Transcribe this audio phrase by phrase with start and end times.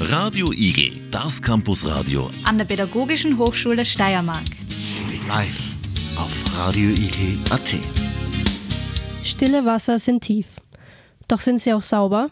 [0.00, 4.44] Radio Igel, das Campusradio an der Pädagogischen Hochschule Steiermark.
[5.26, 5.74] Live
[6.18, 7.74] auf radioigel.at.
[9.24, 10.56] Stille Wasser sind tief.
[11.28, 12.30] Doch sind sie auch sauber?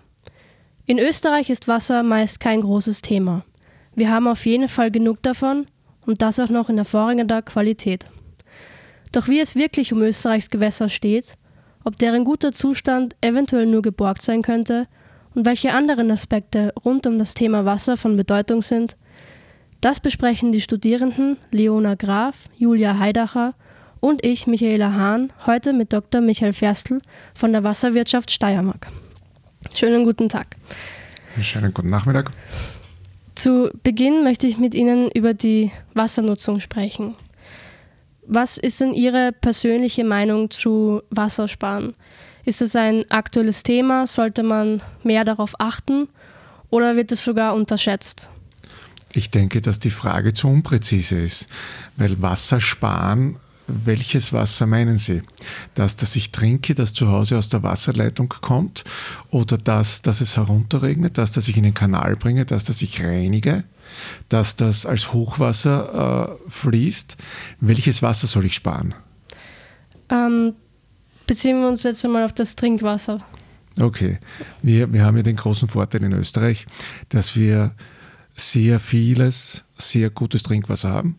[0.85, 3.47] In Österreich ist Wasser meist kein großes Thema.
[3.95, 5.65] Wir haben auf jeden Fall genug davon
[6.05, 8.07] und das auch noch in hervorragender Qualität.
[9.11, 11.39] Doch wie es wirklich um Österreichs Gewässer steht,
[11.83, 14.87] ob deren guter Zustand eventuell nur geborgt sein könnte
[15.35, 18.97] und welche anderen Aspekte rund um das Thema Wasser von Bedeutung sind,
[19.81, 23.55] das besprechen die Studierenden Leona Graf, Julia Heidacher
[24.01, 26.21] und ich, Michaela Hahn, heute mit Dr.
[26.21, 27.01] Michael Ferstl
[27.35, 28.89] von der Wasserwirtschaft Steiermark.
[29.75, 30.57] Schönen guten Tag.
[31.41, 32.31] Schönen guten Nachmittag.
[33.35, 37.17] Zu Beginn möchte ich mit Ihnen über die Wassernutzung sprechen.
[38.27, 41.95] Was ist denn Ihre persönliche Meinung zu Wassersparen?
[42.45, 44.07] Ist es ein aktuelles Thema?
[44.07, 46.09] Sollte man mehr darauf achten?
[46.71, 48.31] Oder wird es sogar unterschätzt?
[49.13, 51.47] Ich denke, dass die Frage zu unpräzise ist,
[51.97, 55.23] weil Wassersparen welches Wasser meinen Sie?
[55.75, 58.85] Das, das ich trinke, das zu Hause aus der Wasserleitung kommt?
[59.31, 61.17] Oder das, dass es herunterregnet?
[61.17, 62.45] Das, das ich in den Kanal bringe?
[62.45, 63.65] Das, das ich reinige?
[64.29, 67.17] Das, das als Hochwasser äh, fließt?
[67.61, 68.95] Welches Wasser soll ich sparen?
[70.11, 70.55] Ähm,
[71.27, 73.25] beziehen wir uns jetzt einmal auf das Trinkwasser.
[73.81, 74.19] Okay,
[74.63, 76.67] wir, wir haben ja den großen Vorteil in Österreich,
[77.09, 77.73] dass wir
[78.37, 81.19] sehr vieles, sehr gutes Trinkwasser haben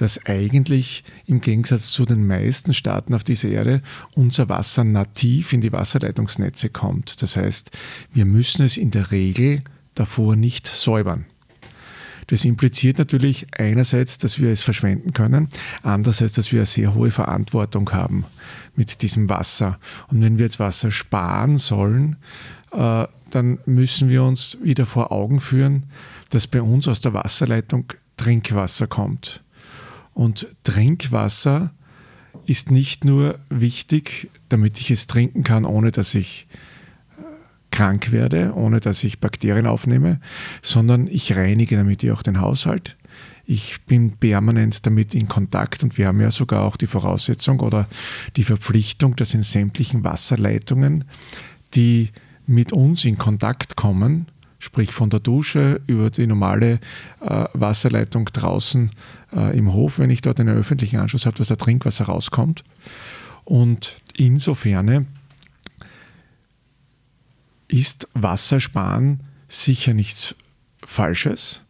[0.00, 3.82] dass eigentlich im Gegensatz zu den meisten Staaten auf dieser Erde
[4.14, 7.20] unser Wasser nativ in die Wasserleitungsnetze kommt.
[7.22, 7.70] Das heißt,
[8.12, 9.62] wir müssen es in der Regel
[9.94, 11.26] davor nicht säubern.
[12.28, 15.48] Das impliziert natürlich einerseits, dass wir es verschwenden können,
[15.82, 18.24] andererseits, dass wir eine sehr hohe Verantwortung haben
[18.76, 19.78] mit diesem Wasser.
[20.08, 22.16] Und wenn wir jetzt Wasser sparen sollen,
[22.72, 25.86] äh, dann müssen wir uns wieder vor Augen führen,
[26.30, 29.42] dass bei uns aus der Wasserleitung Trinkwasser kommt.
[30.14, 31.72] Und Trinkwasser
[32.46, 36.46] ist nicht nur wichtig, damit ich es trinken kann, ohne dass ich
[37.18, 37.22] äh,
[37.70, 40.20] krank werde, ohne dass ich Bakterien aufnehme,
[40.62, 42.96] sondern ich reinige damit auch den Haushalt.
[43.52, 47.88] Ich bin permanent damit in Kontakt und wir haben ja sogar auch die Voraussetzung oder
[48.36, 51.02] die Verpflichtung, dass in sämtlichen Wasserleitungen,
[51.74, 52.10] die
[52.46, 54.28] mit uns in Kontakt kommen,
[54.60, 56.78] sprich von der Dusche über die normale
[57.20, 58.92] äh, Wasserleitung draußen
[59.32, 62.62] äh, im Hof, wenn ich dort einen öffentlichen Anschluss habe, dass da Trinkwasser rauskommt.
[63.42, 65.08] Und insofern
[67.66, 70.36] ist Wassersparen sicher nichts
[70.84, 71.64] Falsches.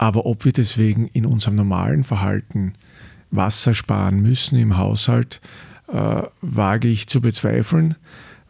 [0.00, 2.72] Aber ob wir deswegen in unserem normalen Verhalten
[3.30, 5.42] Wasser sparen müssen im Haushalt,
[5.92, 7.96] äh, wage ich zu bezweifeln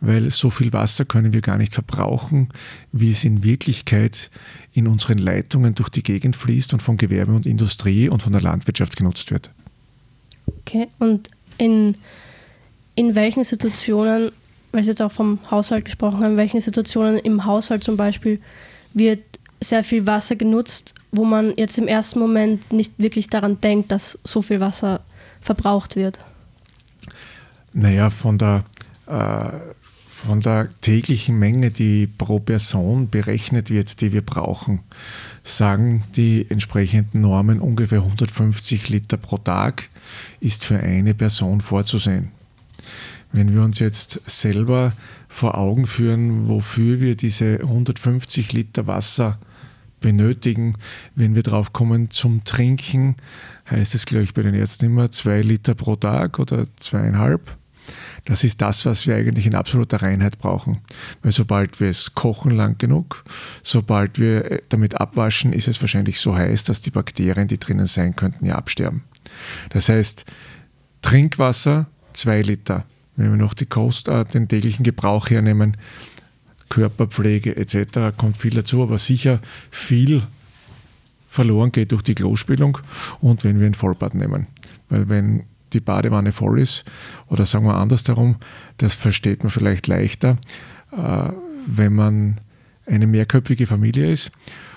[0.01, 2.49] weil so viel Wasser können wir gar nicht verbrauchen,
[2.93, 4.31] wie es in Wirklichkeit
[4.73, 8.41] in unseren Leitungen durch die Gegend fließt und von Gewerbe und Industrie und von der
[8.41, 9.51] Landwirtschaft genutzt wird.
[10.61, 11.29] Okay, und
[11.59, 11.97] in,
[12.95, 14.31] in welchen Situationen,
[14.73, 18.41] weil Sie jetzt auch vom Haushalt gesprochen haben, in welchen Situationen im Haushalt zum Beispiel
[18.95, 19.23] wird
[19.61, 24.19] sehr viel Wasser genutzt, wo man jetzt im ersten Moment nicht wirklich daran denkt, dass
[24.25, 25.01] so viel Wasser
[25.41, 26.19] verbraucht wird?
[27.73, 28.65] Naja, von der
[29.07, 29.51] äh,
[30.21, 34.81] von der täglichen Menge, die pro Person berechnet wird, die wir brauchen,
[35.45, 39.89] sagen die entsprechenden Normen ungefähr 150 Liter pro Tag
[40.41, 42.33] ist für eine Person vorzusehen.
[43.33, 44.93] Wenn wir uns jetzt selber
[45.29, 49.39] vor Augen führen, wofür wir diese 150 Liter Wasser
[50.01, 50.77] benötigen,
[51.15, 53.17] wenn wir drauf kommen zum Trinken,
[53.71, 57.57] heißt es, glaube ich, bei den Ärzten immer zwei Liter pro Tag oder zweieinhalb.
[58.25, 60.81] Das ist das, was wir eigentlich in absoluter Reinheit brauchen.
[61.23, 63.25] Weil sobald wir es kochen lang genug,
[63.63, 67.87] sobald wir äh, damit abwaschen, ist es wahrscheinlich so heiß, dass die Bakterien, die drinnen
[67.87, 69.03] sein könnten, ja absterben.
[69.71, 70.25] Das heißt,
[71.03, 72.85] Trinkwasser zwei Liter.
[73.17, 75.77] Wenn wir noch die Kost, äh, den täglichen Gebrauch hernehmen,
[76.71, 79.41] Körperpflege etc., kommt viel dazu, aber sicher
[79.71, 80.23] viel
[81.29, 82.79] verloren geht durch die Klospülung
[83.21, 84.47] und wenn wir ein Vollbad nehmen.
[84.89, 86.85] Weil wenn die Badewanne voll ist.
[87.29, 88.37] Oder sagen wir andersherum,
[88.79, 90.37] das versteht man vielleicht leichter,
[90.93, 91.31] äh,
[91.67, 92.37] wenn man
[92.87, 94.33] eine mehrköpfige Familie ist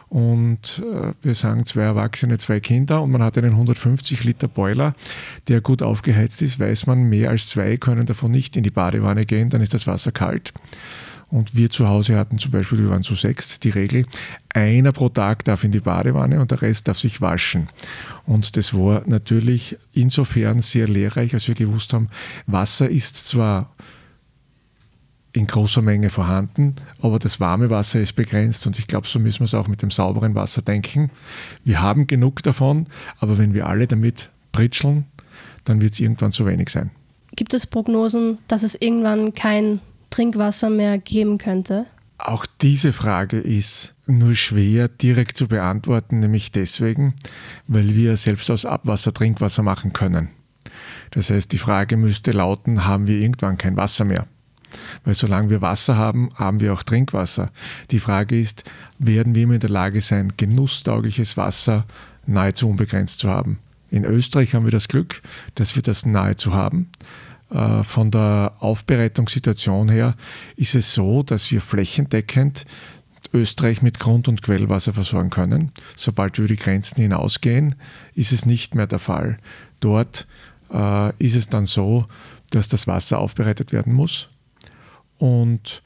[0.10, 4.94] und äh, wir sagen zwei Erwachsene, zwei Kinder und man hat einen 150 Liter Boiler,
[5.48, 9.26] der gut aufgeheizt ist, weiß man, mehr als zwei können davon nicht in die Badewanne
[9.26, 10.54] gehen, dann ist das Wasser kalt.
[11.34, 14.06] Und wir zu Hause hatten zum Beispiel, wir waren zu sechs, die Regel,
[14.54, 17.70] einer pro Tag darf in die Badewanne und der Rest darf sich waschen.
[18.28, 22.10] Und das war natürlich insofern sehr lehrreich, als wir gewusst haben,
[22.46, 23.72] Wasser ist zwar
[25.32, 29.40] in großer Menge vorhanden, aber das warme Wasser ist begrenzt und ich glaube, so müssen
[29.40, 31.10] wir es auch mit dem sauberen Wasser denken.
[31.64, 32.86] Wir haben genug davon,
[33.18, 35.06] aber wenn wir alle damit pritscheln,
[35.66, 36.92] dann wird es irgendwann zu wenig sein.
[37.36, 39.80] Gibt es Prognosen, dass es irgendwann kein
[40.14, 41.88] Trinkwasser mehr geben könnte?
[42.20, 47.16] Auch diese Frage ist nur schwer direkt zu beantworten, nämlich deswegen,
[47.68, 50.30] weil wir selbst aus Abwasser Trinkwasser machen können.
[51.12, 54.28] Das heißt, die Frage müsste lauten, haben wir irgendwann kein Wasser mehr?
[55.04, 57.50] Weil solange wir Wasser haben, haben wir auch Trinkwasser.
[57.90, 58.66] Die Frage ist,
[59.00, 61.86] werden wir immer in der Lage sein, genusstaugliches Wasser
[62.28, 63.58] nahezu unbegrenzt zu haben?
[63.90, 65.24] In Österreich haben wir das Glück,
[65.56, 66.90] dass wir das nahezu haben.
[67.54, 70.16] Äh, von der Aufbereitungssituation her
[70.56, 72.66] ist es so, dass wir flächendeckend
[73.34, 75.72] Österreich mit Grund- und Quellwasser versorgen können.
[75.96, 77.76] Sobald wir über die Grenzen hinausgehen,
[78.16, 79.38] ist es nicht mehr der Fall.
[79.80, 80.28] Dort
[80.72, 82.06] äh, ist es dann so,
[82.52, 84.30] dass das Wasser aufbereitet werden muss
[85.18, 85.82] und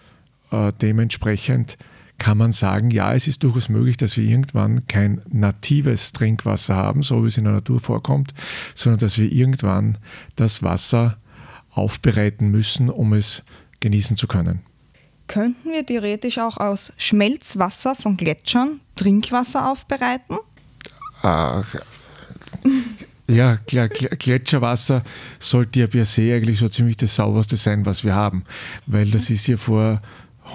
[0.52, 1.78] äh, dementsprechend
[2.18, 7.04] kann man sagen, ja, es ist durchaus möglich, dass wir irgendwann kein natives Trinkwasser haben,
[7.04, 8.34] so wie es in der Natur vorkommt,
[8.74, 9.98] sondern dass wir irgendwann
[10.36, 11.18] das Wasser
[11.78, 13.44] aufbereiten müssen, um es
[13.80, 14.62] genießen zu können.
[15.28, 20.38] Könnten wir theoretisch auch aus Schmelzwasser von Gletschern Trinkwasser aufbereiten?
[21.22, 21.76] Ach,
[23.30, 25.04] ja, klar, Gletscherwasser
[25.38, 28.46] sollte ja per se eigentlich so ziemlich das sauberste sein, was wir haben,
[28.86, 30.02] weil das ist ja vor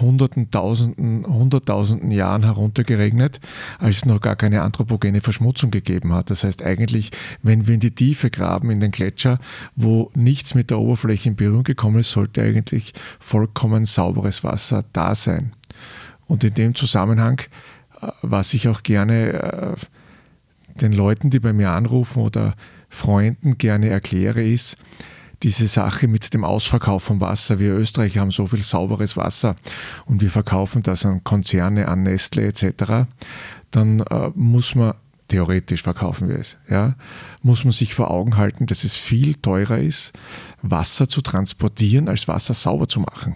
[0.01, 3.41] Hunderten, Tausenden, Hunderttausenden Jahren heruntergeregnet,
[3.79, 6.31] als es noch gar keine anthropogene Verschmutzung gegeben hat.
[6.31, 7.11] Das heißt eigentlich,
[7.43, 9.39] wenn wir in die Tiefe graben, in den Gletscher,
[9.77, 15.15] wo nichts mit der Oberfläche in Berührung gekommen ist, sollte eigentlich vollkommen sauberes Wasser da
[15.15, 15.53] sein.
[16.27, 17.41] Und in dem Zusammenhang,
[18.01, 22.55] äh, was ich auch gerne äh, den Leuten, die bei mir anrufen oder
[22.89, 24.77] Freunden gerne erkläre, ist
[25.43, 27.59] diese Sache mit dem Ausverkauf von Wasser.
[27.59, 29.57] Wir Österreicher haben so viel sauberes Wasser
[30.07, 33.09] und wir verkaufen das an Konzerne, an Nestle etc.
[33.71, 34.95] Dann äh, muss man
[35.29, 36.95] theoretisch verkaufen wir es, ja,
[37.43, 40.13] muss man sich vor Augen halten, dass es viel teurer ist,
[40.61, 43.35] Wasser zu transportieren, als Wasser sauber zu machen.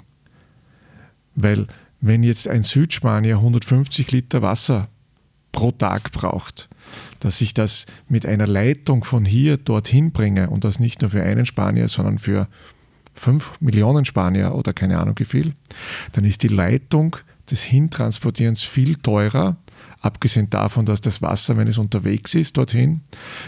[1.34, 1.66] Weil
[2.02, 4.88] wenn jetzt ein Südspanier 150 Liter Wasser
[5.56, 6.68] pro Tag braucht,
[7.18, 11.22] dass ich das mit einer Leitung von hier dorthin bringe und das nicht nur für
[11.22, 12.46] einen Spanier, sondern für
[13.14, 15.54] fünf Millionen Spanier oder keine Ahnung wie viel,
[16.12, 17.16] dann ist die Leitung
[17.50, 19.56] des Hintransportierens viel teurer,
[20.00, 23.00] abgesehen davon, dass das Wasser, wenn es unterwegs ist dorthin,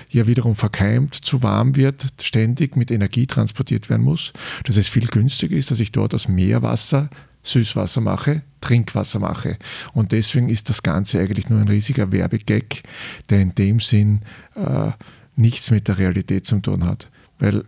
[0.09, 4.33] ja wiederum verkeimt, zu warm wird, ständig mit Energie transportiert werden muss,
[4.65, 7.11] dass es viel günstiger ist, dass ich dort aus Meerwasser
[7.43, 9.59] Süßwasser mache, Trinkwasser mache.
[9.93, 12.83] Und deswegen ist das Ganze eigentlich nur ein riesiger Werbegag,
[13.31, 14.21] der in dem Sinn
[14.55, 14.91] äh,
[15.37, 17.11] nichts mit der Realität zu tun hat.
[17.39, 17.65] Weil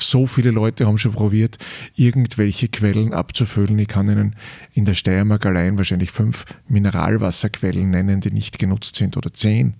[0.00, 1.58] so viele Leute haben schon probiert,
[1.94, 3.78] irgendwelche Quellen abzufüllen.
[3.78, 4.36] Ich kann Ihnen
[4.72, 9.74] in der Steiermark allein wahrscheinlich fünf Mineralwasserquellen nennen, die nicht genutzt sind oder zehn.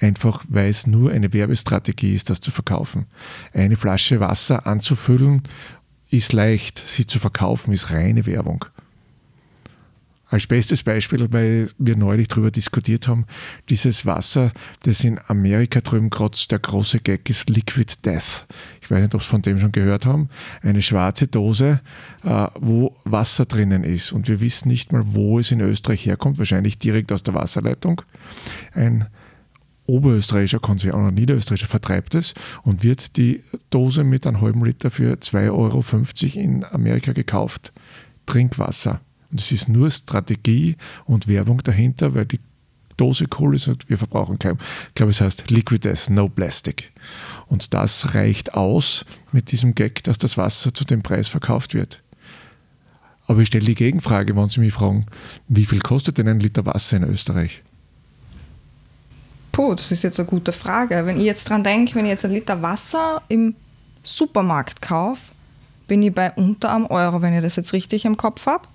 [0.00, 3.06] Einfach weil es nur eine Werbestrategie ist, das zu verkaufen.
[3.52, 5.42] Eine Flasche Wasser anzufüllen
[6.16, 8.64] ist leicht, sie zu verkaufen, ist reine Werbung.
[10.30, 13.24] Als bestes Beispiel, weil wir neulich darüber diskutiert haben,
[13.68, 14.52] dieses Wasser,
[14.82, 18.46] das in Amerika drüben gerade der große Gag ist, Liquid Death.
[18.80, 20.28] Ich weiß nicht, ob Sie von dem schon gehört haben.
[20.62, 21.80] Eine schwarze Dose,
[22.24, 24.12] äh, wo Wasser drinnen ist.
[24.12, 28.02] Und wir wissen nicht mal, wo es in Österreich herkommt, wahrscheinlich direkt aus der Wasserleitung.
[28.72, 29.06] Ein
[29.86, 35.14] oberösterreichischer Konzern oder niederösterreichischer vertreibt es und wird die Dose mit einem halben Liter für
[35.14, 37.72] 2,50 Euro in Amerika gekauft.
[38.26, 39.00] Trinkwasser.
[39.30, 42.40] Und es ist nur Strategie und Werbung dahinter, weil die
[42.96, 44.56] Dose cool ist und wir verbrauchen kein.
[44.88, 46.92] Ich glaube, es heißt Liquid Death, no plastic.
[47.48, 52.00] Und das reicht aus mit diesem Gag, dass das Wasser zu dem Preis verkauft wird.
[53.26, 55.06] Aber ich stelle die Gegenfrage, wenn Sie mich fragen,
[55.48, 57.63] wie viel kostet denn ein Liter Wasser in Österreich?
[59.54, 61.06] Puh, das ist jetzt eine gute Frage.
[61.06, 63.54] Wenn ich jetzt dran denke, wenn ich jetzt ein Liter Wasser im
[64.02, 65.32] Supermarkt kaufe,
[65.86, 68.66] bin ich bei unter einem Euro, wenn ich das jetzt richtig im Kopf habe.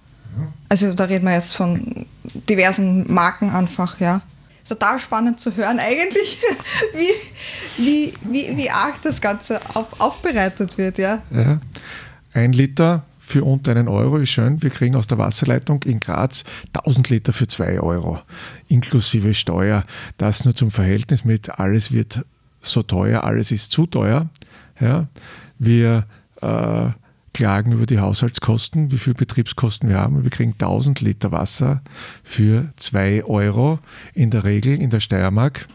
[0.69, 2.05] Also da reden wir jetzt von
[2.47, 4.21] diversen Marken einfach, ja.
[4.67, 6.39] Total spannend zu hören eigentlich,
[6.93, 11.23] wie, wie, wie, wie arg das Ganze auf, aufbereitet wird, ja.
[11.31, 11.59] ja.
[12.33, 14.61] Ein Liter für unter einen Euro ist schön.
[14.63, 16.43] Wir kriegen aus der Wasserleitung in Graz
[16.73, 18.19] 1000 Liter für 2 Euro,
[18.67, 19.83] inklusive Steuer.
[20.17, 22.25] Das nur zum Verhältnis mit, alles wird
[22.61, 24.27] so teuer, alles ist zu teuer.
[24.79, 25.07] Ja,
[25.59, 26.07] wir
[26.41, 26.87] äh,
[27.33, 30.23] klagen über die Haushaltskosten, wie viel Betriebskosten wir haben.
[30.23, 31.83] Wir kriegen 1000 Liter Wasser
[32.23, 33.77] für 2 Euro
[34.15, 35.67] in der Regel in der Steiermark.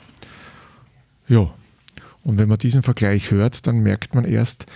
[1.28, 1.50] Ja,
[2.24, 4.66] und wenn man diesen Vergleich hört, dann merkt man erst,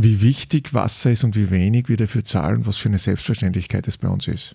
[0.00, 3.98] wie wichtig Wasser ist und wie wenig wir dafür zahlen, was für eine Selbstverständlichkeit es
[3.98, 4.54] bei uns ist.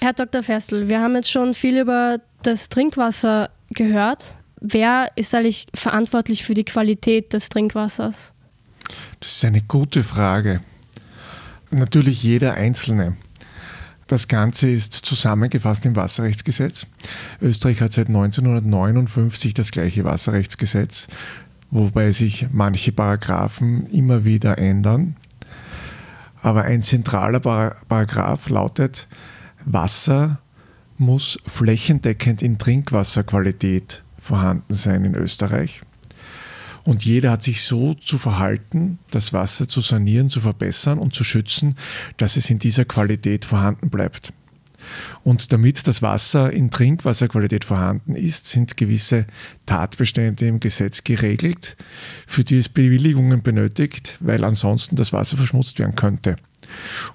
[0.00, 0.42] Herr Dr.
[0.42, 4.32] Ferstl, wir haben jetzt schon viel über das Trinkwasser gehört.
[4.62, 8.32] Wer ist eigentlich verantwortlich für die Qualität des Trinkwassers?
[9.20, 10.62] Das ist eine gute Frage.
[11.70, 13.14] Natürlich jeder Einzelne.
[14.10, 16.88] Das Ganze ist zusammengefasst im Wasserrechtsgesetz.
[17.40, 21.06] Österreich hat seit 1959 das gleiche Wasserrechtsgesetz,
[21.70, 25.14] wobei sich manche Paragraphen immer wieder ändern.
[26.42, 29.06] Aber ein zentraler Paragraph lautet,
[29.64, 30.40] Wasser
[30.98, 35.82] muss flächendeckend in Trinkwasserqualität vorhanden sein in Österreich.
[36.84, 41.24] Und jeder hat sich so zu verhalten, das Wasser zu sanieren, zu verbessern und zu
[41.24, 41.76] schützen,
[42.16, 44.32] dass es in dieser Qualität vorhanden bleibt.
[45.24, 49.26] Und damit das Wasser in Trinkwasserqualität vorhanden ist, sind gewisse
[49.66, 51.76] Tatbestände im Gesetz geregelt,
[52.26, 56.36] für die es Bewilligungen benötigt, weil ansonsten das Wasser verschmutzt werden könnte.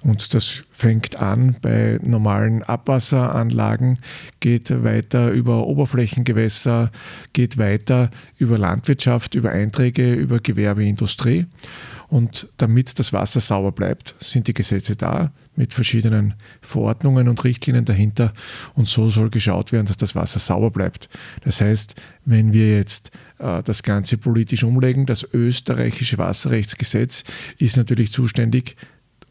[0.02, 3.98] Und das fängt an bei normalen Abwasseranlagen,
[4.40, 6.90] geht weiter über Oberflächengewässer,
[7.32, 11.46] geht weiter über Landwirtschaft, über Einträge, über Gewerbeindustrie.
[12.08, 17.84] Und damit das Wasser sauber bleibt, sind die Gesetze da mit verschiedenen Verordnungen und Richtlinien
[17.84, 18.32] dahinter.
[18.74, 21.08] Und so soll geschaut werden, dass das Wasser sauber bleibt.
[21.42, 21.94] Das heißt,
[22.24, 27.24] wenn wir jetzt äh, das Ganze politisch umlegen, das österreichische Wasserrechtsgesetz
[27.58, 28.76] ist natürlich zuständig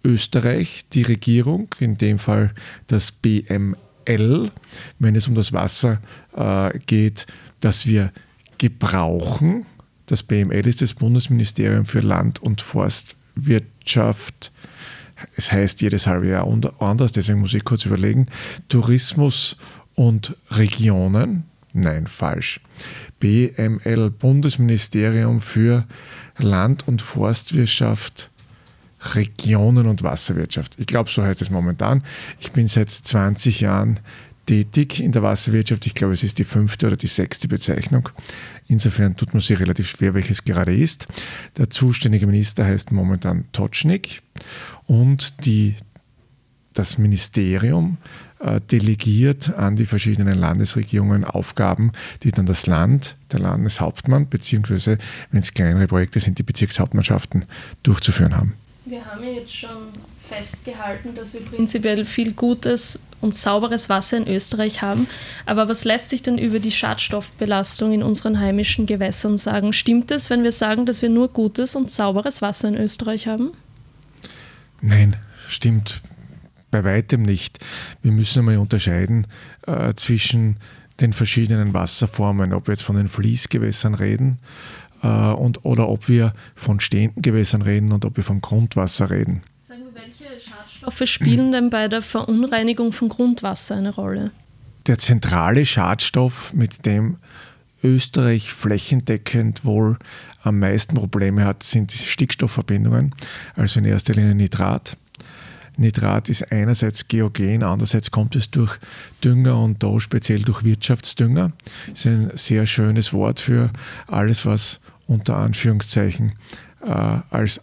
[0.04, 2.54] Österreich, die Regierung, in dem Fall
[2.88, 4.52] das BML,
[5.00, 6.00] wenn es um das Wasser
[6.36, 7.26] äh, geht,
[7.60, 8.12] das wir
[8.58, 9.66] gebrauchen.
[10.06, 14.52] Das BML ist das Bundesministerium für Land- und Forstwirtschaft.
[15.36, 16.48] Es heißt jedes halbe Jahr
[16.80, 18.28] anders, deswegen muss ich kurz überlegen.
[18.70, 19.58] Tourismus
[19.96, 21.46] und Regionen.
[21.74, 22.62] Nein, falsch.
[23.20, 25.86] BML, Bundesministerium für
[26.38, 28.30] Land- und Forstwirtschaft
[29.14, 30.76] Regionen- und Wasserwirtschaft.
[30.80, 32.04] Ich glaube, so heißt es momentan.
[32.40, 34.00] Ich bin seit 20 Jahren
[34.46, 35.86] tätig in der Wasserwirtschaft.
[35.86, 38.10] Ich glaube, es ist die fünfte oder die sechste Bezeichnung.
[38.68, 41.06] Insofern tut man sich relativ schwer, welches gerade ist.
[41.58, 44.22] Der zuständige Minister heißt momentan Totschnig
[44.88, 45.76] und die,
[46.74, 47.98] das Ministerium
[48.40, 51.92] äh, delegiert an die verschiedenen Landesregierungen Aufgaben,
[52.24, 54.98] die dann das Land, der Landeshauptmann, beziehungsweise,
[55.32, 57.46] wenn es kleinere Projekte sind, die Bezirkshauptmannschaften
[57.84, 58.54] durchzuführen haben.
[58.86, 59.85] Wir haben jetzt schon
[60.36, 65.08] festgehalten, dass wir prinzipiell viel gutes und sauberes Wasser in Österreich haben.
[65.46, 69.74] Aber was lässt sich denn über die Schadstoffbelastung in unseren heimischen Gewässern sagen?
[69.74, 73.52] Stimmt es, wenn wir sagen, dass wir nur gutes und sauberes Wasser in Österreich haben?
[74.82, 75.16] Nein,
[75.48, 76.02] stimmt
[76.70, 77.60] bei weitem nicht.
[78.02, 79.28] Wir müssen einmal unterscheiden
[79.66, 80.58] äh, zwischen
[81.00, 84.40] den verschiedenen Wasserformen, ob wir jetzt von den Fließgewässern reden
[85.02, 89.42] äh, und, oder ob wir von stehenden Gewässern reden und ob wir vom Grundwasser reden.
[90.86, 94.32] Schadstoffe spielen denn bei der Verunreinigung von Grundwasser eine Rolle?
[94.88, 97.18] Der zentrale Schadstoff, mit dem
[97.84, 99.98] Österreich flächendeckend wohl
[100.44, 103.16] am meisten Probleme hat, sind die Stickstoffverbindungen,
[103.56, 104.96] also in erster Linie Nitrat.
[105.78, 108.78] Nitrat ist einerseits geogen, andererseits kommt es durch
[109.24, 111.52] Dünger und da speziell durch Wirtschaftsdünger.
[111.90, 113.72] Das ist ein sehr schönes Wort für
[114.08, 116.34] alles, was unter Anführungszeichen
[116.82, 117.62] äh, als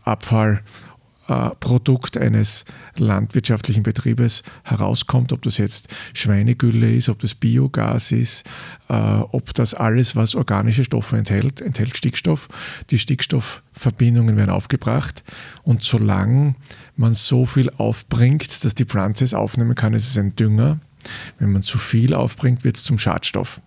[1.32, 2.64] Abfallprodukt eines
[2.96, 8.44] landwirtschaftlichen Betriebes herauskommt, ob das jetzt Schweinegülle ist, ob das Biogas ist,
[8.88, 12.48] äh, ob das alles, was organische Stoffe enthält, enthält Stickstoff.
[12.90, 15.24] Die Stickstoffverbindungen werden aufgebracht
[15.62, 16.54] und solange
[16.96, 20.80] man so viel aufbringt, dass die Pflanze es aufnehmen kann, ist es ein Dünger.
[21.38, 23.60] Wenn man zu viel aufbringt, wird es zum Schadstoff.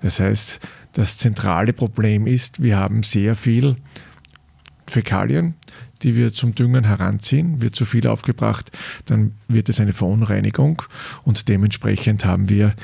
[0.00, 0.60] Das heißt,
[0.92, 3.76] das zentrale Problem ist, wir haben sehr viel
[4.86, 5.54] Fäkalien,
[6.02, 7.60] die wir zum Düngen heranziehen.
[7.62, 8.70] Wird zu viel aufgebracht,
[9.06, 10.82] dann wird es eine Verunreinigung
[11.24, 12.74] und dementsprechend haben wir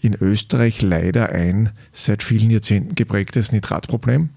[0.00, 4.30] in Österreich leider ein seit vielen Jahrzehnten geprägtes Nitratproblem.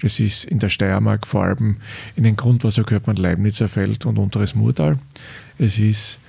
[0.00, 1.78] Das ist in der Steiermark vor allem
[2.14, 4.98] in den Grundwasserkörpern Leibnizer Feld und Unteres Murtal.
[5.58, 6.20] Es ist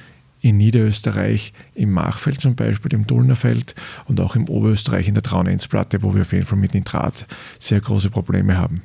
[0.41, 3.75] in Niederösterreich im Machfeld zum Beispiel, im Dullnerfeld
[4.05, 7.25] und auch im Oberösterreich in der Traunenzplatte, wo wir auf jeden Fall mit Nitrat
[7.59, 8.81] sehr große Probleme haben.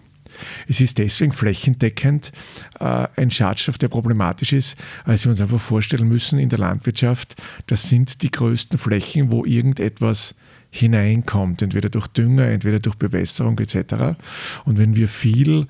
[0.68, 2.32] Es ist deswegen flächendeckend
[2.80, 7.40] äh, ein Schadstoff, der problematisch ist, als wir uns einfach vorstellen müssen in der Landwirtschaft,
[7.66, 10.34] das sind die größten Flächen, wo irgendetwas
[10.70, 14.16] hineinkommt, entweder durch Dünger, entweder durch Bewässerung etc.
[14.64, 15.66] Und wenn wir viel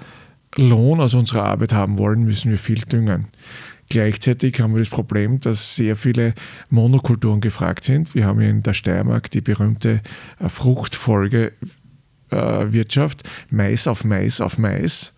[0.57, 3.27] Lohn aus unserer Arbeit haben wollen, müssen wir viel düngen.
[3.89, 6.35] Gleichzeitig haben wir das Problem, dass sehr viele
[6.71, 8.15] Monokulturen gefragt sind.
[8.15, 10.01] Wir haben in der Steiermark die berühmte
[10.39, 11.53] äh, Fruchtfolge
[12.33, 15.15] Fruchtwirtschaft, Mais auf Mais auf Mais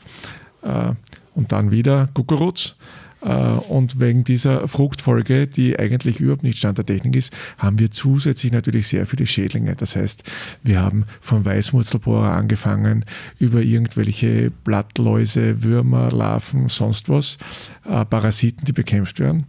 [0.62, 0.92] äh,
[1.34, 2.76] und dann wieder Kukuruz.
[3.22, 7.90] Äh, und wegen dieser Fruchtfolge, die eigentlich überhaupt nicht Stand der Technik ist, haben wir
[7.90, 9.74] zusätzlich natürlich sehr viele Schädlinge.
[9.76, 10.24] Das heißt,
[10.62, 13.04] wir haben vom Weißmurzelbohrer angefangen
[13.38, 17.38] über irgendwelche Blattläuse, Würmer, Larven, sonst was,
[17.86, 19.46] äh, Parasiten, die bekämpft werden.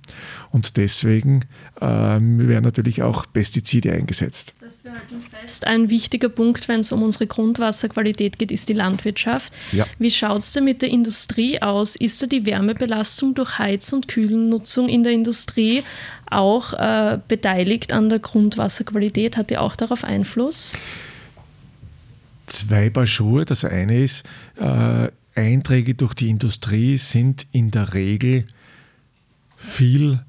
[0.52, 1.46] Und deswegen
[1.80, 4.54] ähm, werden natürlich auch Pestizide eingesetzt.
[4.60, 8.70] Das heißt, wir halten fest, ein wichtiger Punkt, wenn es um unsere Grundwasserqualität geht, ist
[8.70, 9.54] die Landwirtschaft.
[9.72, 9.86] Ja.
[10.00, 11.96] Wie schaut es denn mit der Industrie aus?
[11.96, 15.84] Ist da die Wärmebelastung durch Heiz- und Kühlennutzung in der Industrie
[16.30, 19.38] auch äh, beteiligt an der Grundwasserqualität?
[19.38, 20.74] Hat die auch darauf Einfluss?
[22.48, 23.46] Zwei Paar Schuhe.
[23.46, 24.24] Das eine ist,
[24.58, 28.46] äh, Einträge durch die Industrie sind in der Regel
[29.58, 30.22] viel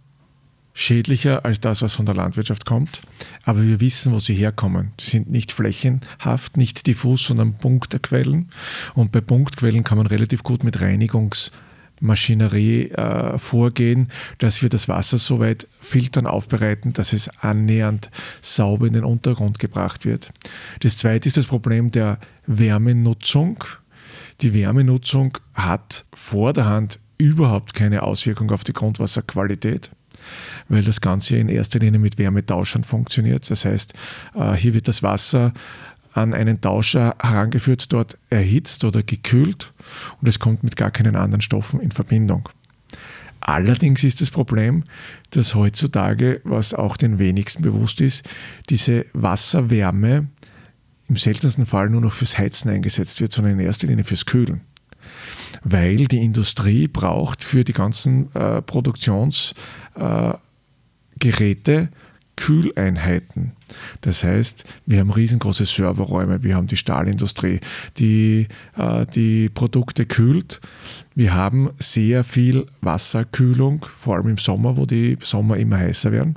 [0.76, 3.00] schädlicher als das, was von der Landwirtschaft kommt.
[3.44, 4.90] Aber wir wissen, wo sie herkommen.
[5.00, 8.50] Die sind nicht flächenhaft, nicht diffus, sondern Punktquellen.
[8.94, 15.16] Und bei Punktquellen kann man relativ gut mit Reinigungsmaschinerie äh, vorgehen, dass wir das Wasser
[15.16, 18.10] so weit filtern, aufbereiten, dass es annähernd
[18.42, 20.30] sauber in den Untergrund gebracht wird.
[20.80, 23.64] Das zweite ist das Problem der Wärmenutzung.
[24.40, 29.90] Die Wärmenutzung hat vor der Hand überhaupt keine Auswirkung auf die Grundwasserqualität
[30.68, 33.49] weil das Ganze in erster Linie mit Wärmetauschern funktioniert.
[33.50, 33.94] Das heißt,
[34.35, 35.52] äh, hier wird das Wasser
[36.12, 39.73] an einen Tauscher herangeführt, dort erhitzt oder gekühlt
[40.20, 42.49] und es kommt mit gar keinen anderen Stoffen in Verbindung.
[43.40, 44.82] Allerdings ist das Problem,
[45.30, 48.25] dass heutzutage, was auch den wenigsten bewusst ist,
[48.70, 50.28] diese Wasserwärme
[51.08, 54.60] im seltensten Fall nur noch fürs Heizen eingesetzt wird, sondern in erster Linie fürs Kühlen.
[55.62, 59.54] Weil die Industrie braucht für die ganzen äh, Produktions-
[59.94, 60.34] äh,
[62.36, 63.52] Kühleinheiten.
[64.02, 67.60] Das heißt, wir haben riesengroße Serverräume, wir haben die Stahlindustrie,
[67.98, 68.46] die
[68.76, 70.60] äh, die Produkte kühlt.
[71.14, 76.36] Wir haben sehr viel Wasserkühlung, vor allem im Sommer, wo die Sommer immer heißer werden.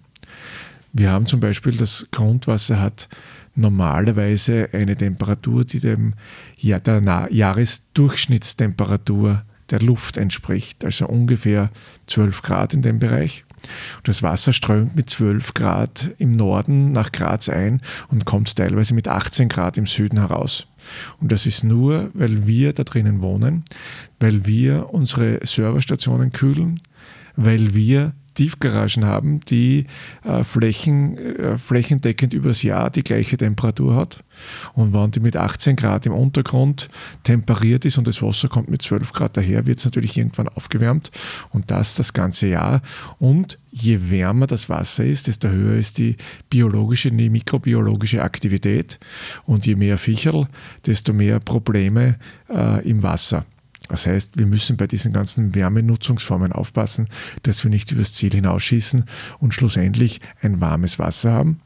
[0.93, 3.09] Wir haben zum Beispiel das Grundwasser hat
[3.55, 6.13] normalerweise eine Temperatur, die dem
[6.57, 11.69] ja, der Jahresdurchschnittstemperatur der Luft entspricht, also ungefähr
[12.07, 13.45] 12 Grad in dem Bereich.
[14.03, 19.07] Das Wasser strömt mit 12 Grad im Norden nach Graz ein und kommt teilweise mit
[19.07, 20.67] 18 Grad im Süden heraus.
[21.19, 23.63] Und das ist nur, weil wir da drinnen wohnen,
[24.19, 26.79] weil wir unsere Serverstationen kühlen,
[27.39, 29.85] weil wir Tiefgaragen haben, die
[30.23, 34.23] äh, Flächen, äh, flächendeckend übers Jahr die gleiche Temperatur hat.
[34.73, 36.87] Und wenn die mit 18 Grad im Untergrund
[37.23, 41.11] temperiert ist und das Wasser kommt mit 12 Grad daher, wird es natürlich irgendwann aufgewärmt
[41.49, 42.81] und das das ganze Jahr.
[43.17, 46.15] Und je wärmer das Wasser ist, desto höher ist die
[46.49, 48.99] biologische, die mikrobiologische Aktivität
[49.45, 50.47] und je mehr Ficherl,
[50.85, 52.15] desto mehr Probleme
[52.49, 53.45] äh, im Wasser.
[53.89, 57.07] Das heißt, wir müssen bei diesen ganzen Wärmenutzungsformen aufpassen,
[57.43, 59.03] dass wir nicht übers Ziel hinausschießen
[59.39, 61.59] und schlussendlich ein warmes Wasser haben.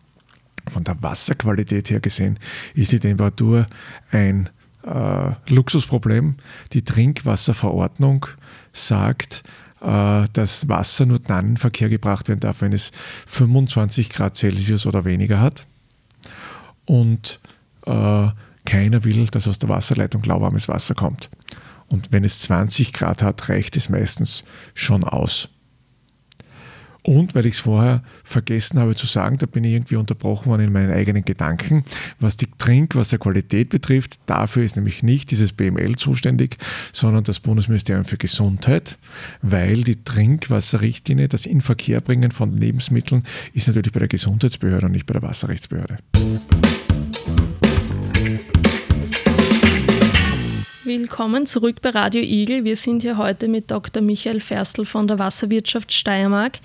[0.72, 2.40] Von der Wasserqualität her gesehen
[2.74, 3.68] ist die Temperatur
[4.12, 4.50] ein
[4.86, 6.36] äh, Luxusproblem.
[6.72, 8.26] Die Trinkwasserverordnung
[8.72, 9.44] sagt,
[9.82, 12.94] äh, dass Wasser nur dann in Verkehr gebracht werden darf, wenn es
[13.28, 15.68] 25 Grad Celsius oder weniger hat.
[16.86, 17.42] Und
[17.86, 18.28] äh,
[18.66, 21.30] keiner will, dass aus der Wasserleitung lauwarmes Wasser kommt.
[21.88, 24.43] Und wenn es 20 Grad hat, reicht es meistens
[24.74, 25.50] schon aus.
[27.04, 30.67] Und weil ich es vorher vergessen habe zu sagen, da bin ich irgendwie unterbrochen worden
[30.67, 31.84] in meinen eigenen Gedanken,
[32.19, 36.58] was die Trinkwasserqualität betrifft, dafür ist nämlich nicht dieses BML zuständig,
[36.93, 38.98] sondern das Bundesministerium für Gesundheit,
[39.41, 45.13] weil die Trinkwasserrichtlinie, das Inverkehrbringen von Lebensmitteln, ist natürlich bei der Gesundheitsbehörde und nicht bei
[45.13, 45.98] der Wasserrechtsbehörde.
[50.96, 52.66] Willkommen zurück bei Radio Igel.
[52.66, 54.04] Wir sind hier heute mit Dr.
[54.04, 56.60] Michael Ferstl von der Wasserwirtschaft Steiermark.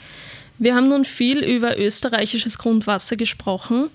[0.59, 3.89] Wir haben nun viel über österreichisches Grundwasser gesprochen.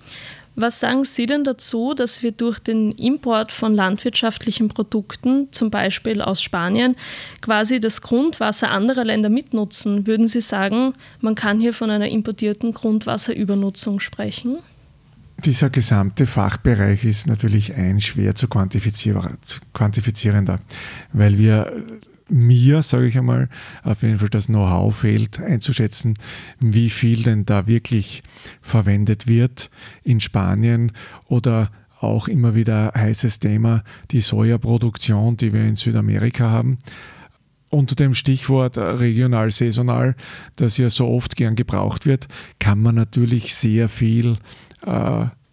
[0.56, 6.19] Was sagen Sie denn dazu, dass wir durch den Import von landwirtschaftlichen Produkten, zum Beispiel
[6.19, 6.96] aus Spanien,
[7.41, 10.08] quasi das Grundwasser anderer Länder mitnutzen?
[10.08, 14.58] Würden Sie sagen, man kann hier von einer importierten Grundwasserübernutzung sprechen?
[15.45, 20.60] Dieser gesamte Fachbereich ist natürlich ein schwer zu quantifizierender,
[21.12, 21.84] weil wir
[22.29, 23.49] mir, sage ich einmal,
[23.84, 26.13] auf jeden Fall das Know-how fehlt, einzuschätzen,
[26.62, 28.23] wie viel denn da wirklich
[28.62, 29.69] verwendet wird
[30.03, 30.93] in Spanien
[31.27, 36.77] oder auch immer wieder heißes Thema, die Sojaproduktion, die wir in Südamerika haben.
[37.69, 40.15] Unter dem Stichwort regional, saisonal,
[40.56, 42.27] das ja so oft gern gebraucht wird,
[42.60, 44.38] kann man natürlich sehr viel äh,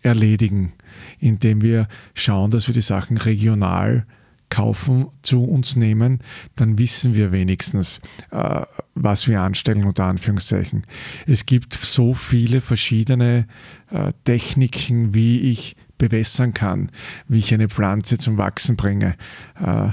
[0.02, 0.72] erledigen.
[1.18, 4.06] indem wir schauen, dass wir die Sachen regional
[4.50, 6.18] kaufen, zu uns nehmen,
[6.56, 8.00] dann wissen wir wenigstens,
[8.32, 8.62] äh,
[8.94, 10.84] was wir anstellen, unter Anführungszeichen.
[11.26, 13.46] Es gibt so viele verschiedene
[13.90, 16.90] äh, Techniken, wie ich bewässern kann,
[17.28, 19.14] wie ich eine Pflanze zum Wachsen bringe.
[19.58, 19.90] Äh,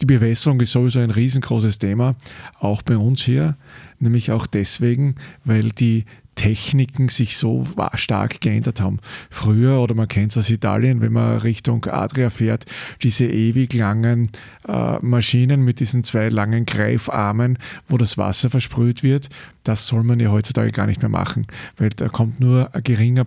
[0.00, 2.16] die Bewässerung ist sowieso ein riesengroßes Thema,
[2.58, 3.56] auch bei uns hier,
[3.98, 6.06] nämlich auch deswegen, weil die
[6.40, 8.98] Techniken sich so stark geändert haben.
[9.28, 12.64] Früher, oder man kennt es aus Italien, wenn man Richtung Adria fährt,
[13.02, 14.30] diese ewig langen
[14.66, 19.28] äh, Maschinen mit diesen zwei langen Greifarmen, wo das Wasser versprüht wird,
[19.64, 23.26] das soll man ja heutzutage gar nicht mehr machen, weil da kommt nur ein geringer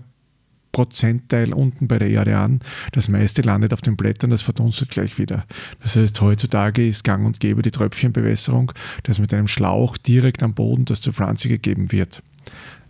[0.72, 2.62] Prozentteil unten bei der Erde an.
[2.94, 5.46] Das meiste landet auf den Blättern, das verdunstet gleich wieder.
[5.84, 8.72] Das heißt, heutzutage ist gang und gäbe die Tröpfchenbewässerung,
[9.04, 12.24] dass mit einem Schlauch direkt am Boden das zur Pflanze gegeben wird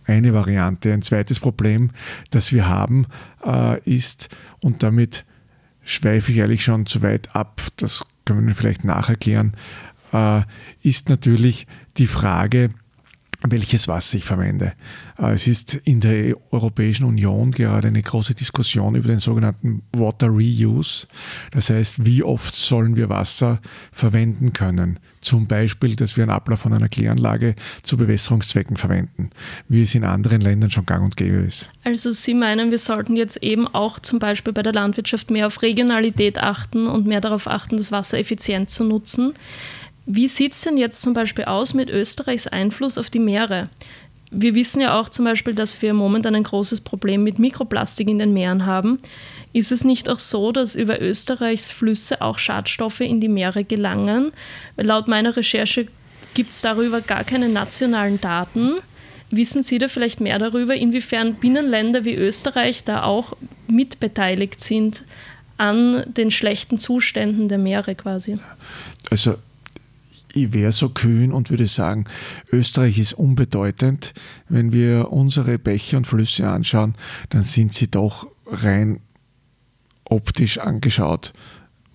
[0.06, 0.92] eine Variante.
[0.92, 1.90] Ein zweites Problem,
[2.30, 3.06] das wir haben,
[3.44, 4.28] äh, ist,
[4.62, 5.24] und damit
[5.84, 9.52] schweife ich eigentlich schon zu weit ab, das können wir vielleicht nacherklären,
[10.12, 10.42] äh,
[10.82, 12.70] ist natürlich die Frage,
[13.46, 14.72] welches Wasser ich verwende.
[15.18, 20.28] Äh, es ist in der Europäischen Union gerade eine große Diskussion über den sogenannten Water
[20.28, 21.06] Reuse.
[21.50, 23.60] Das heißt, wie oft sollen wir Wasser
[23.92, 24.98] verwenden können?
[25.20, 29.30] Zum Beispiel, dass wir einen Ablauf von einer Kläranlage zu Bewässerungszwecken verwenden,
[29.68, 31.70] wie es in anderen Ländern schon gang und gäbe ist.
[31.84, 35.62] Also Sie meinen, wir sollten jetzt eben auch zum Beispiel bei der Landwirtschaft mehr auf
[35.62, 39.34] Regionalität achten und mehr darauf achten, das Wasser effizient zu nutzen.
[40.06, 43.70] Wie sieht es denn jetzt zum Beispiel aus mit Österreichs Einfluss auf die Meere?
[44.30, 48.18] Wir wissen ja auch zum Beispiel, dass wir momentan ein großes Problem mit Mikroplastik in
[48.18, 48.98] den Meeren haben.
[49.52, 54.32] Ist es nicht auch so, dass über Österreichs Flüsse auch Schadstoffe in die Meere gelangen?
[54.76, 55.86] Laut meiner Recherche
[56.34, 58.74] gibt es darüber gar keine nationalen Daten.
[59.30, 63.36] Wissen Sie da vielleicht mehr darüber, inwiefern Binnenländer wie Österreich da auch
[63.68, 65.04] mitbeteiligt sind
[65.56, 68.36] an den schlechten Zuständen der Meere quasi?
[69.10, 69.36] Also
[70.34, 72.04] ich wäre so kühn und würde sagen,
[72.50, 74.12] Österreich ist unbedeutend.
[74.48, 76.94] Wenn wir unsere Bäche und Flüsse anschauen,
[77.30, 79.00] dann sind sie doch rein
[80.04, 81.32] optisch angeschaut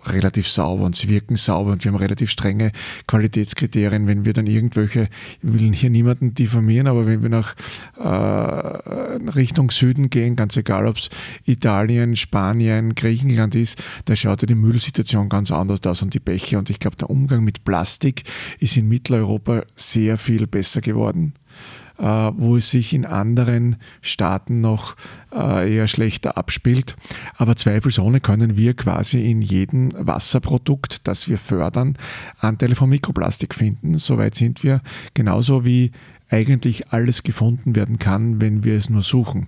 [0.06, 2.72] relativ sauber und sie wirken sauber und wir haben relativ strenge
[3.08, 4.08] Qualitätskriterien.
[4.08, 5.10] Wenn wir dann irgendwelche,
[5.42, 7.56] ich will hier niemanden diffamieren, aber wenn wir nach
[7.98, 11.10] äh, Richtung Süden gehen, ganz egal ob es
[11.46, 16.58] Italien, Spanien, Griechenland ist, da schaut ja die Müllsituation ganz anders aus und die Bäche.
[16.58, 18.24] Und ich glaube, der Umgang mit Plastik
[18.60, 21.34] ist in Mitteleuropa sehr viel besser geworden.
[22.00, 24.96] Äh, wo es sich in anderen Staaten noch
[25.34, 26.96] äh, eher schlechter abspielt.
[27.36, 31.98] Aber zweifelsohne können wir quasi in jedem Wasserprodukt, das wir fördern,
[32.40, 33.96] Anteile von Mikroplastik finden.
[33.96, 34.82] Soweit sind wir
[35.14, 35.92] genauso wie
[36.30, 39.48] eigentlich alles gefunden werden kann, wenn wir es nur suchen.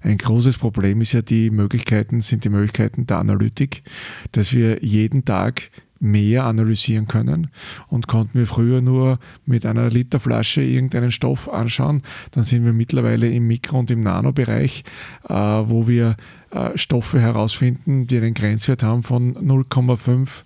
[0.00, 3.82] Ein großes Problem ist ja die Möglichkeiten, sind die Möglichkeiten der Analytik,
[4.30, 5.70] dass wir jeden Tag
[6.02, 7.48] mehr analysieren können
[7.86, 13.28] und konnten wir früher nur mit einer Literflasche irgendeinen Stoff anschauen, dann sind wir mittlerweile
[13.28, 14.82] im Mikro- und im Nanobereich,
[15.28, 16.16] äh, wo wir
[16.50, 20.42] äh, Stoffe herausfinden, die einen Grenzwert haben von 0,5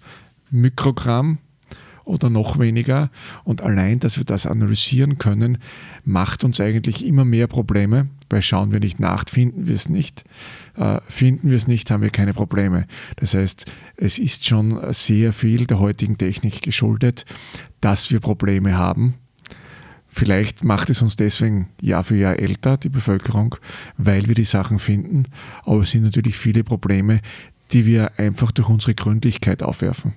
[0.51, 1.39] Mikrogramm
[2.07, 3.11] oder noch weniger.
[3.45, 5.59] Und allein, dass wir das analysieren können,
[6.05, 10.25] macht uns eigentlich immer mehr Probleme, weil schauen wir nicht nach, finden wir es nicht.
[10.77, 12.87] Äh, finden wir es nicht, haben wir keine Probleme.
[13.17, 13.67] Das heißt,
[13.97, 17.27] es ist schon sehr viel der heutigen Technik geschuldet,
[17.81, 19.15] dass wir Probleme haben.
[20.09, 23.57] Vielleicht macht es uns deswegen Jahr für Jahr älter, die Bevölkerung,
[23.99, 25.25] weil wir die Sachen finden.
[25.65, 27.21] Aber es sind natürlich viele Probleme,
[27.73, 30.15] die wir einfach durch unsere Gründlichkeit aufwerfen.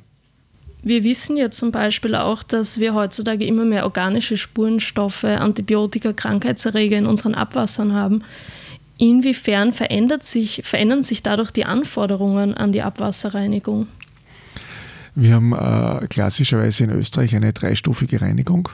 [0.82, 6.98] Wir wissen ja zum Beispiel auch, dass wir heutzutage immer mehr organische Spurenstoffe, Antibiotika, Krankheitserreger
[6.98, 8.24] in unseren Abwassern haben.
[8.98, 9.74] Inwiefern
[10.24, 13.88] sich, verändern sich dadurch die Anforderungen an die Abwasserreinigung?
[15.16, 18.70] Wir haben äh, klassischerweise in Österreich eine dreistufige Reinigung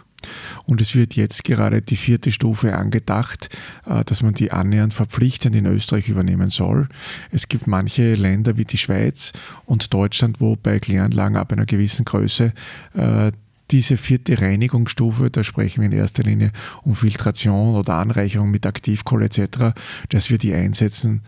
[0.65, 3.49] und es wird jetzt gerade die vierte Stufe angedacht,
[3.85, 6.87] äh, dass man die annähernd verpflichtend in Österreich übernehmen soll.
[7.31, 9.33] Es gibt manche Länder wie die Schweiz
[9.65, 12.53] und Deutschland, wo bei Kläranlagen ab einer gewissen Größe
[12.93, 13.31] äh,
[13.71, 16.51] diese vierte Reinigungsstufe, da sprechen wir in erster Linie
[16.83, 19.73] um Filtration oder Anreicherung mit Aktivkohle etc.,
[20.09, 21.21] dass wir die einsetzen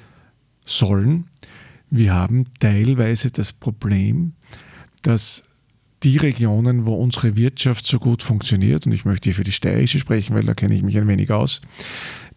[0.63, 1.27] sollen.
[1.89, 4.33] Wir haben teilweise das Problem,
[5.07, 5.45] dass
[6.03, 9.99] die Regionen, wo unsere Wirtschaft so gut funktioniert, und ich möchte hier für die steirische
[9.99, 11.61] sprechen, weil da kenne ich mich ein wenig aus,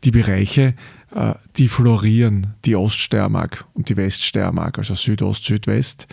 [0.04, 0.74] die Bereiche,
[1.12, 6.06] äh, die florieren, die Oststeiermark und die Weststeiermark, also Südost, Südwest,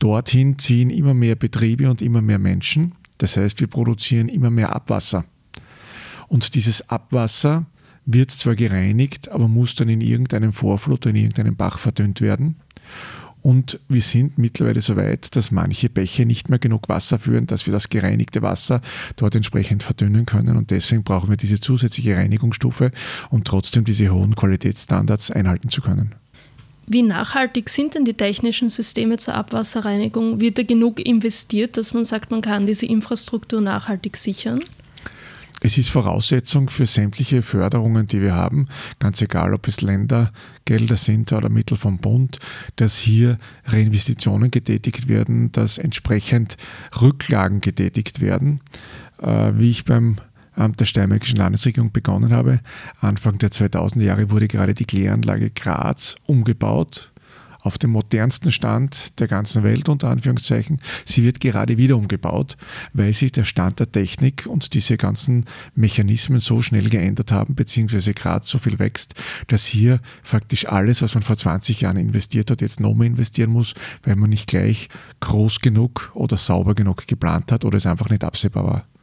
[0.00, 2.94] dorthin ziehen immer mehr Betriebe und immer mehr Menschen.
[3.18, 5.24] Das heißt, wir produzieren immer mehr Abwasser.
[6.26, 7.66] Und dieses Abwasser
[8.04, 12.56] wird zwar gereinigt, aber muss dann in irgendeinem Vorflut oder in irgendeinem Bach verdünnt werden.
[13.44, 17.66] Und wir sind mittlerweile so weit, dass manche Bäche nicht mehr genug Wasser führen, dass
[17.66, 18.80] wir das gereinigte Wasser
[19.16, 20.56] dort entsprechend verdünnen können.
[20.56, 22.90] Und deswegen brauchen wir diese zusätzliche Reinigungsstufe,
[23.28, 26.14] um trotzdem diese hohen Qualitätsstandards einhalten zu können.
[26.86, 30.40] Wie nachhaltig sind denn die technischen Systeme zur Abwasserreinigung?
[30.40, 34.60] Wird da genug investiert, dass man sagt, man kann diese Infrastruktur nachhaltig sichern?
[35.66, 41.32] Es ist Voraussetzung für sämtliche Förderungen, die wir haben, ganz egal, ob es Ländergelder sind
[41.32, 42.38] oder Mittel vom Bund,
[42.76, 46.58] dass hier Reinvestitionen getätigt werden, dass entsprechend
[47.00, 48.60] Rücklagen getätigt werden.
[49.22, 50.16] Äh, wie ich beim
[50.54, 52.60] Amt der Steiermärkischen Landesregierung begonnen habe,
[53.00, 57.10] Anfang der 2000er Jahre wurde gerade die Kläranlage Graz umgebaut
[57.64, 60.80] auf dem modernsten Stand der ganzen Welt, unter Anführungszeichen.
[61.04, 62.56] Sie wird gerade wieder umgebaut,
[62.92, 68.12] weil sich der Stand der Technik und diese ganzen Mechanismen so schnell geändert haben, beziehungsweise
[68.12, 69.14] gerade so viel wächst,
[69.48, 73.72] dass hier faktisch alles, was man vor 20 Jahren investiert hat, jetzt nochmal investieren muss,
[74.02, 74.88] weil man nicht gleich
[75.20, 78.93] groß genug oder sauber genug geplant hat oder es einfach nicht absehbar war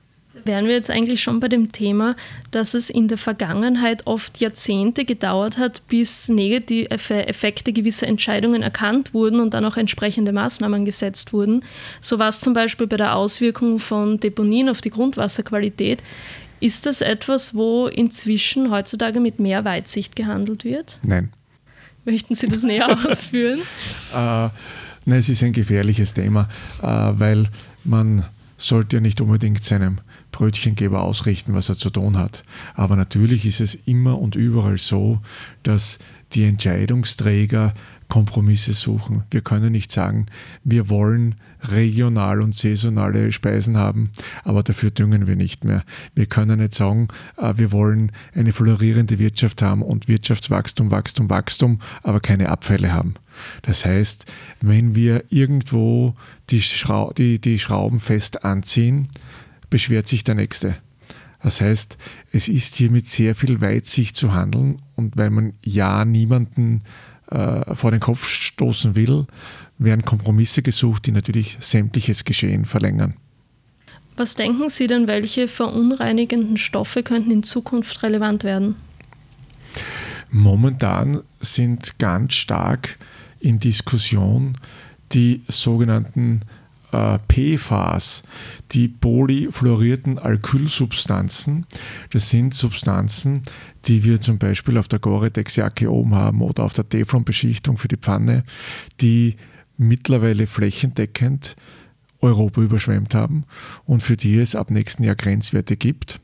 [0.46, 2.16] wären wir jetzt eigentlich schon bei dem Thema,
[2.52, 9.14] dass es in der Vergangenheit oft Jahrzehnte gedauert hat, bis negative Effekte gewisser Entscheidungen erkannt
[9.14, 11.64] wurden und dann auch entsprechende Maßnahmen gesetzt wurden.
[12.00, 16.04] So war es zum Beispiel bei der Auswirkung von Deponien auf die Grundwasserqualität.
[16.60, 21.00] Ist das etwas, wo inzwischen heutzutage mit mehr Weitsicht gehandelt wird?
[21.02, 21.30] Nein.
[22.06, 23.62] Möchten Sie das näher ausführen?
[24.14, 24.52] äh, nein,
[25.06, 26.50] es ist ein gefährliches Thema,
[26.82, 27.48] äh, weil
[27.84, 28.26] man
[28.58, 29.98] sollte ja nicht unbedingt seinem
[30.32, 32.44] Brötchengeber ausrichten, was er zu tun hat.
[32.74, 35.20] Aber natürlich ist es immer und überall so,
[35.64, 36.00] dass
[36.34, 37.74] die Entscheidungsträger
[38.12, 39.24] Kompromisse suchen.
[39.32, 40.26] Wir können nicht sagen,
[40.66, 44.12] wir wollen regional und saisonale Speisen haben,
[44.44, 45.86] aber dafür düngen wir nicht mehr.
[46.14, 51.80] Wir können nicht sagen, äh, wir wollen eine florierende Wirtschaft haben und Wirtschaftswachstum, Wachstum, Wachstum,
[52.04, 53.14] aber keine Abfälle haben.
[53.62, 54.26] Das heißt,
[54.60, 56.14] wenn wir irgendwo
[56.50, 59.08] die, Schrau die, die Schrauben fest anziehen,
[59.72, 60.76] beschwert sich der Nächste.
[61.42, 61.98] Das heißt,
[62.32, 66.82] es ist hier mit sehr viel Weitsicht zu handeln und weil man ja niemanden
[67.32, 69.26] äh, vor den Kopf stoßen will,
[69.80, 73.16] werden Kompromisse gesucht, die natürlich sämtliches Geschehen verlängern.
[74.18, 78.76] Was denken Sie denn, welche verunreinigenden Stoffe könnten in Zukunft relevant werden?
[80.30, 82.98] Momentan sind ganz stark
[83.40, 84.56] in Diskussion
[85.12, 86.42] die sogenannten
[86.92, 88.24] äh, PFAS,
[88.72, 91.66] die polyfluorierten Alkylsubstanzen.
[92.12, 93.44] Das sind Substanzen,
[93.86, 97.98] die wir zum Beispiel auf der Gore-Tex-Jacke oben haben oder auf der Teflon-Beschichtung für die
[97.98, 98.44] Pfanne,
[99.00, 99.36] die
[99.78, 101.56] mittlerweile flächendeckend
[102.22, 103.46] Europa überschwemmt haben
[103.86, 106.20] und für die es ab nächsten Jahr Grenzwerte gibt.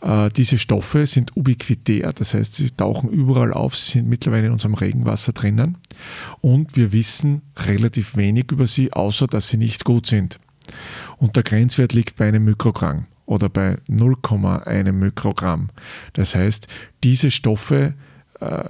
[0.00, 4.52] Äh, diese Stoffe sind ubiquitär, das heißt, sie tauchen überall auf, sie sind mittlerweile in
[4.52, 5.78] unserem Regenwasser drinnen
[6.40, 10.38] und wir wissen relativ wenig über sie, außer dass sie nicht gut sind.
[11.18, 15.68] Und der Grenzwert liegt bei einem Mikrogramm oder bei 0,1 Mikrogramm.
[16.14, 16.66] Das heißt,
[17.04, 17.94] diese Stoffe
[18.40, 18.64] äh,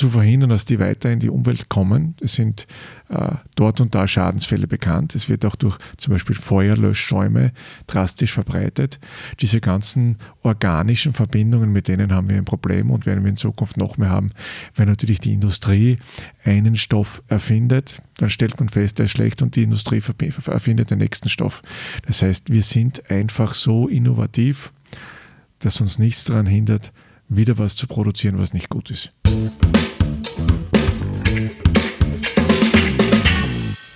[0.00, 2.14] zu verhindern, dass die weiter in die Umwelt kommen.
[2.22, 2.66] Es sind
[3.10, 5.14] äh, dort und da Schadensfälle bekannt.
[5.14, 7.52] Es wird auch durch zum Beispiel Feuerlöschschäume
[7.86, 8.98] drastisch verbreitet.
[9.40, 13.76] Diese ganzen organischen Verbindungen, mit denen haben wir ein Problem und werden wir in Zukunft
[13.76, 14.30] noch mehr haben,
[14.74, 15.98] weil natürlich die Industrie
[16.44, 20.02] einen Stoff erfindet, dann stellt man fest, der ist schlecht und die Industrie
[20.46, 21.60] erfindet den nächsten Stoff.
[22.06, 24.72] Das heißt, wir sind einfach so innovativ,
[25.58, 26.90] dass uns nichts daran hindert,
[27.28, 29.12] wieder was zu produzieren, was nicht gut ist.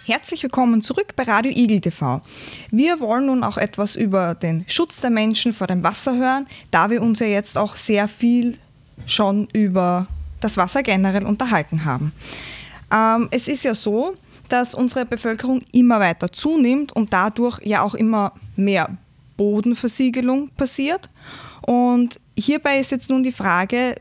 [0.07, 2.21] Herzlich willkommen zurück bei Radio Igel TV.
[2.71, 6.90] Wir wollen nun auch etwas über den Schutz der Menschen vor dem Wasser hören, da
[6.90, 8.59] wir uns ja jetzt auch sehr viel
[9.07, 10.07] schon über
[10.43, 12.12] das Wasser generell unterhalten haben.
[12.93, 14.14] Ähm, es ist ja so,
[14.51, 18.90] dass unsere Bevölkerung immer weiter zunimmt und dadurch ja auch immer mehr
[19.38, 21.09] Bodenversiegelung passiert.
[21.62, 23.95] Und hierbei ist jetzt nun die Frage,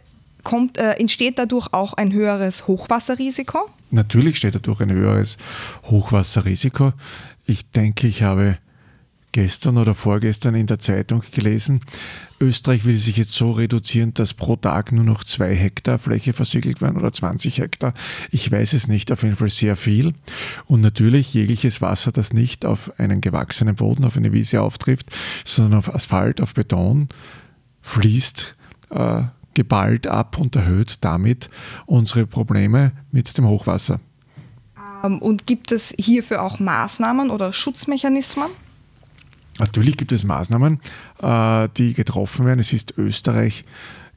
[0.44, 3.70] kommt, äh, entsteht dadurch auch ein höheres Hochwasserrisiko?
[3.94, 5.38] Natürlich steht dadurch ein höheres
[5.84, 6.94] Hochwasserrisiko.
[7.46, 8.58] Ich denke, ich habe
[9.34, 11.80] gestern oder vorgestern in der Zeitung gelesen,
[12.40, 16.82] Österreich will sich jetzt so reduzieren, dass pro Tag nur noch zwei Hektar Fläche versiegelt
[16.82, 17.94] werden oder 20 Hektar.
[18.32, 20.14] Ich weiß es nicht, auf jeden Fall sehr viel.
[20.66, 25.08] Und natürlich jegliches Wasser, das nicht auf einen gewachsenen Boden, auf eine Wiese auftrifft,
[25.46, 27.10] sondern auf Asphalt, auf Beton,
[27.82, 28.56] fließt
[28.90, 31.50] äh, geballt ab und erhöht damit
[31.86, 34.00] unsere Probleme mit dem Hochwasser.
[35.04, 38.50] Ähm, und gibt es hierfür auch Maßnahmen oder Schutzmechanismen?
[39.60, 40.80] Natürlich gibt es Maßnahmen,
[41.22, 42.60] äh, die getroffen werden.
[42.60, 43.66] Es ist Österreich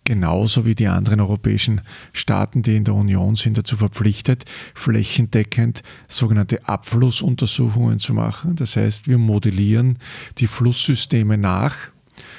[0.07, 4.45] genauso wie die anderen europäischen Staaten, die in der Union sind, dazu verpflichtet,
[4.75, 8.57] flächendeckend sogenannte Abflussuntersuchungen zu machen.
[8.57, 9.99] Das heißt, wir modellieren
[10.39, 11.75] die Flusssysteme nach,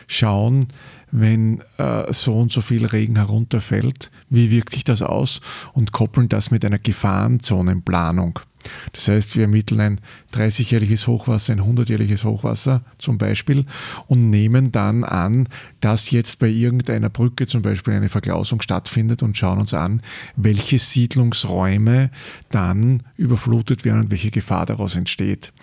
[0.07, 0.67] schauen,
[1.11, 5.41] wenn äh, so und so viel Regen herunterfällt, wie wirkt sich das aus
[5.73, 8.39] und koppeln das mit einer Gefahrenzonenplanung.
[8.91, 10.01] Das heißt, wir ermitteln ein
[10.33, 13.65] 30-jähriges Hochwasser, ein 100-jähriges Hochwasser zum Beispiel
[14.07, 15.47] und nehmen dann an,
[15.79, 20.01] dass jetzt bei irgendeiner Brücke zum Beispiel eine Verklausung stattfindet und schauen uns an,
[20.35, 22.11] welche Siedlungsräume
[22.49, 25.53] dann überflutet werden und welche Gefahr daraus entsteht.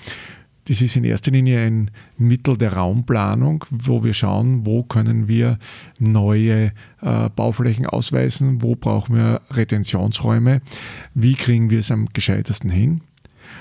[0.66, 5.58] Das ist in erster Linie ein Mittel der Raumplanung, wo wir schauen, wo können wir
[5.98, 6.72] neue
[7.02, 10.62] äh, Bauflächen ausweisen, wo brauchen wir Retentionsräume,
[11.12, 13.02] wie kriegen wir es am gescheitesten hin.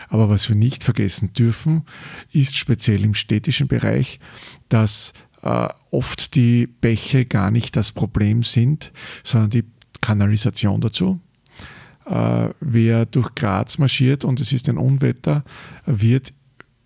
[0.08, 1.84] Aber was wir nicht vergessen dürfen,
[2.32, 4.20] ist speziell im städtischen Bereich,
[4.70, 9.64] dass äh, oft die Bäche gar nicht das Problem sind, sondern die
[10.00, 11.20] Kanalisation dazu.
[12.06, 15.44] Äh, wer durch Graz marschiert und es ist ein Unwetter,
[15.86, 16.34] wird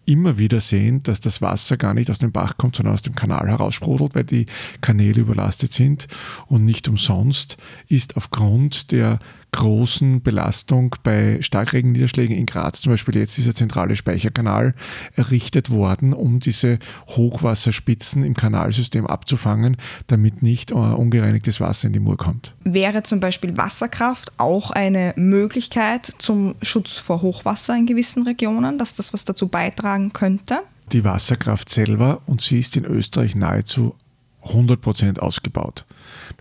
[0.07, 3.13] immer wieder sehen, dass das Wasser gar nicht aus dem Bach kommt, sondern aus dem
[3.13, 4.45] Kanal heraussprudelt, weil die
[4.81, 6.07] Kanäle überlastet sind.
[6.47, 7.57] Und nicht umsonst
[7.89, 9.19] ist aufgrund der
[9.51, 14.73] großen Belastung bei Starkregenniederschlägen in Graz, zum Beispiel jetzt dieser zentrale Speicherkanal,
[15.15, 16.79] errichtet worden, um diese
[17.09, 22.53] Hochwasserspitzen im Kanalsystem abzufangen, damit nicht äh, ungereinigtes Wasser in die Mur kommt.
[22.63, 28.95] Wäre zum Beispiel Wasserkraft auch eine Möglichkeit zum Schutz vor Hochwasser in gewissen Regionen, dass
[28.95, 30.59] das was dazu beitragen könnte?
[30.93, 33.95] Die Wasserkraft selber, und sie ist in Österreich nahezu
[34.43, 35.85] 100% ausgebaut.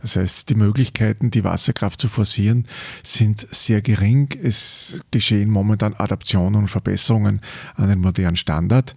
[0.00, 2.66] Das heißt, die Möglichkeiten, die Wasserkraft zu forcieren,
[3.02, 4.28] sind sehr gering.
[4.42, 7.40] Es geschehen momentan Adaptionen und Verbesserungen
[7.74, 8.94] an den modernen Standard.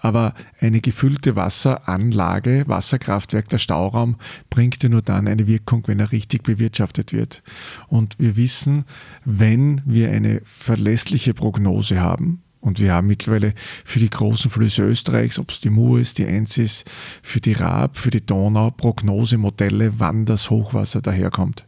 [0.00, 4.16] Aber eine gefüllte Wasseranlage, Wasserkraftwerk, der Stauraum,
[4.50, 7.42] bringt ja nur dann eine Wirkung, wenn er richtig bewirtschaftet wird.
[7.88, 8.84] Und wir wissen,
[9.24, 15.38] wenn wir eine verlässliche Prognose haben, und wir haben mittlerweile für die großen Flüsse Österreichs,
[15.38, 16.88] ob es die Mur ist, die Enz ist,
[17.20, 21.66] für die Raab, für die Donau, Prognosemodelle, wann das Hochwasser daherkommt.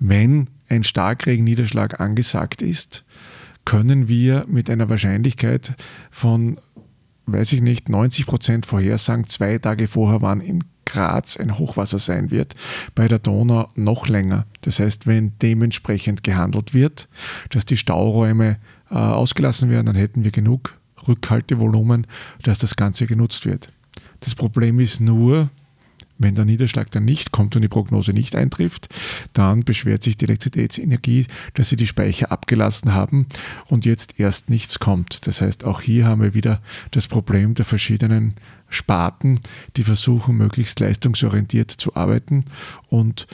[0.00, 3.04] Wenn ein Starkregenniederschlag angesagt ist,
[3.64, 5.74] können wir mit einer Wahrscheinlichkeit
[6.10, 6.58] von,
[7.26, 12.32] weiß ich nicht, 90 Prozent vorhersagen, zwei Tage vorher, wann in Graz ein Hochwasser sein
[12.32, 12.56] wird,
[12.96, 14.46] bei der Donau noch länger.
[14.62, 17.08] Das heißt, wenn dementsprechend gehandelt wird,
[17.50, 18.58] dass die Stauräume
[18.92, 20.78] äh, ausgelassen werden, dann hätten wir genug
[21.08, 22.06] Rückhaltevolumen,
[22.42, 23.72] dass das Ganze genutzt wird.
[24.20, 25.50] Das Problem ist nur,
[26.18, 28.88] wenn der Niederschlag dann nicht kommt und die Prognose nicht eintrifft,
[29.32, 33.26] dann beschwert sich die Elektrizitätsenergie, dass sie die Speicher abgelassen haben
[33.66, 35.26] und jetzt erst nichts kommt.
[35.26, 36.60] Das heißt, auch hier haben wir wieder
[36.92, 38.34] das Problem der verschiedenen
[38.68, 39.40] Sparten,
[39.76, 42.44] die versuchen, möglichst leistungsorientiert zu arbeiten
[42.88, 43.26] und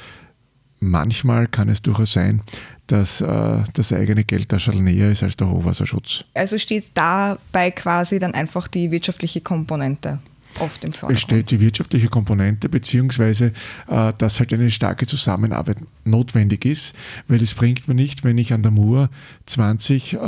[0.81, 2.42] manchmal kann es durchaus sein,
[2.88, 6.24] dass äh, das eigene Geld da schon näher ist als der Hochwasserschutz.
[6.35, 10.20] Also steht dabei quasi dann einfach die wirtschaftliche Komponente
[10.61, 11.18] oft im Vordergrund.
[11.18, 13.53] Es steht die wirtschaftliche Komponente, beziehungsweise
[13.88, 16.94] äh, dass halt eine starke Zusammenarbeit notwendig ist,
[17.29, 19.11] weil es bringt mir nicht, wenn ich an der Mur
[19.46, 20.18] 20 äh,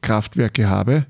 [0.00, 1.06] Kraftwerke habe,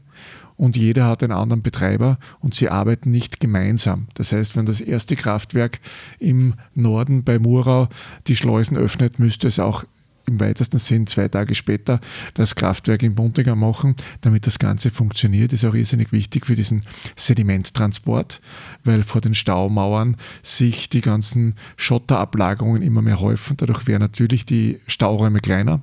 [0.56, 4.06] und jeder hat einen anderen Betreiber und sie arbeiten nicht gemeinsam.
[4.14, 5.80] Das heißt, wenn das erste Kraftwerk
[6.18, 7.88] im Norden bei Murau
[8.26, 9.84] die Schleusen öffnet, müsste es auch
[10.26, 12.00] im weitesten Sinn zwei Tage später
[12.34, 16.82] das Kraftwerk in Buntinger machen, damit das Ganze funktioniert, ist auch irrsinnig wichtig für diesen
[17.16, 18.40] Sedimenttransport,
[18.84, 23.56] weil vor den Staumauern sich die ganzen Schotterablagerungen immer mehr häufen.
[23.56, 25.80] Dadurch wären natürlich die Stauräume kleiner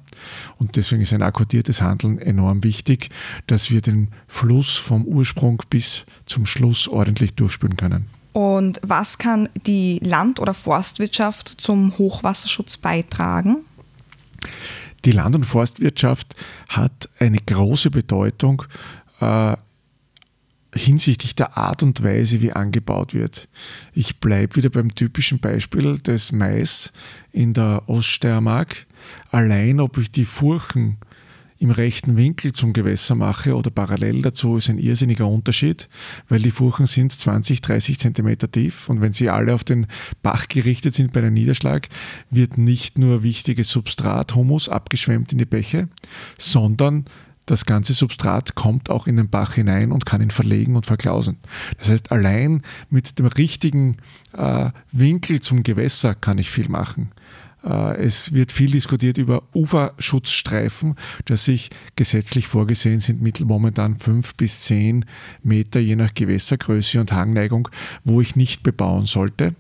[0.58, 3.10] und deswegen ist ein akkordiertes Handeln enorm wichtig,
[3.48, 8.06] dass wir den Fluss vom Ursprung bis zum Schluss ordentlich durchspülen können.
[8.34, 13.58] Und was kann die Land- oder Forstwirtschaft zum Hochwasserschutz beitragen?
[15.06, 16.36] Die Land- und Forstwirtschaft
[16.70, 18.64] hat eine große Bedeutung
[19.20, 19.56] äh,
[20.76, 23.48] hinsichtlich der Art und Weise, wie angebaut wird.
[23.94, 26.92] Ich bleibe wieder beim typischen Beispiel des Mais
[27.32, 28.86] in der Oststeiermark.
[29.32, 30.98] Allein ob ich die Furchen
[31.64, 35.88] im rechten Winkel zum Gewässer mache oder parallel dazu ist ein irrsinniger Unterschied,
[36.28, 39.88] weil die Furchen sind 20, 30 Zentimeter tief und wenn sie alle auf den
[40.22, 41.88] Bach gerichtet sind bei einem Niederschlag,
[42.30, 45.88] wird nicht nur wichtiges Substrat, Humus, abgeschwemmt in die Bäche,
[46.38, 47.06] sondern
[47.46, 51.38] das ganze Substrat kommt auch in den Bach hinein und kann ihn verlegen und verklausen.
[51.78, 53.98] Das heißt, allein mit dem richtigen
[54.36, 57.10] äh, Winkel zum Gewässer kann ich viel machen.
[57.64, 60.96] Äh, es wird viel diskutiert über Uferschutzstreifen,
[61.26, 65.06] dass sich gesetzlich vorgesehen sind, momentan fünf bis zehn
[65.44, 67.70] Meter je nach Gewässergröße und Hangneigung,
[68.04, 69.56] wo ich nicht bebauen sollte.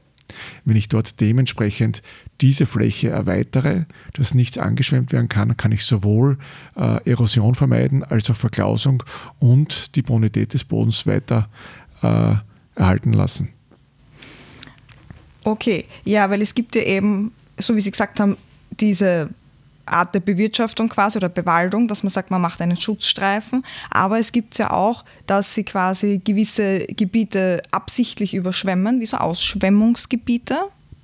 [0.65, 2.01] Wenn ich dort dementsprechend
[2.41, 6.37] diese Fläche erweitere, dass nichts angeschwemmt werden kann, kann ich sowohl
[6.75, 9.03] äh, Erosion vermeiden als auch Verklausung
[9.39, 11.49] und die Bonität des Bodens weiter
[12.01, 12.35] äh,
[12.75, 13.49] erhalten lassen.
[15.43, 18.37] Okay, ja, weil es gibt ja eben, so wie Sie gesagt haben,
[18.79, 19.29] diese
[19.85, 23.65] Art der Bewirtschaftung quasi oder Bewaldung, dass man sagt, man macht einen Schutzstreifen.
[23.89, 30.57] Aber es gibt ja auch, dass sie quasi gewisse Gebiete absichtlich überschwemmen, wie so Ausschwemmungsgebiete.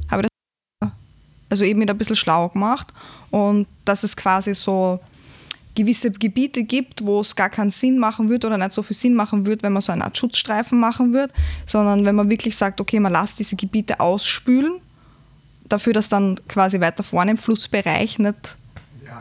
[0.09, 0.91] Habe das
[1.49, 2.87] also eben wieder ein bisschen schlau gemacht.
[3.31, 4.99] Und dass es quasi so
[5.75, 9.13] gewisse Gebiete gibt, wo es gar keinen Sinn machen wird oder nicht so viel Sinn
[9.13, 11.31] machen wird, wenn man so eine Art Schutzstreifen machen wird,
[11.65, 14.79] sondern wenn man wirklich sagt, okay, man lässt diese Gebiete ausspülen,
[15.69, 18.57] dafür, dass dann quasi weiter vorne im Flussbereich nicht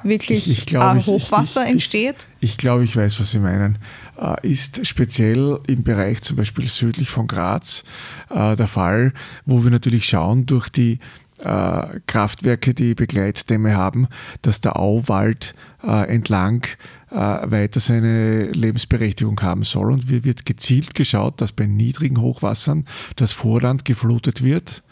[0.02, 2.16] wirklich ich, ich glaub, äh, Hochwasser ich, entsteht?
[2.40, 3.78] Ich, glaube, ich weiß, was Sie meinen.
[4.20, 7.84] Äh, ist speziell im Bereich zum Beispiel südlich von Graz
[8.30, 9.12] äh, der Fall,
[9.46, 10.98] wo wir natürlich schauen, durch die
[11.40, 14.08] äh, Kraftwerke, die Begleitdämme haben,
[14.42, 16.66] dass der Auwald äh, entlang
[17.10, 19.92] äh, weiter seine Lebensberechtigung haben soll.
[19.92, 22.86] Und wir wird gezielt geschaut, dass bei niedrigen Hochwassern
[23.16, 24.82] das Vorland geflutet wird,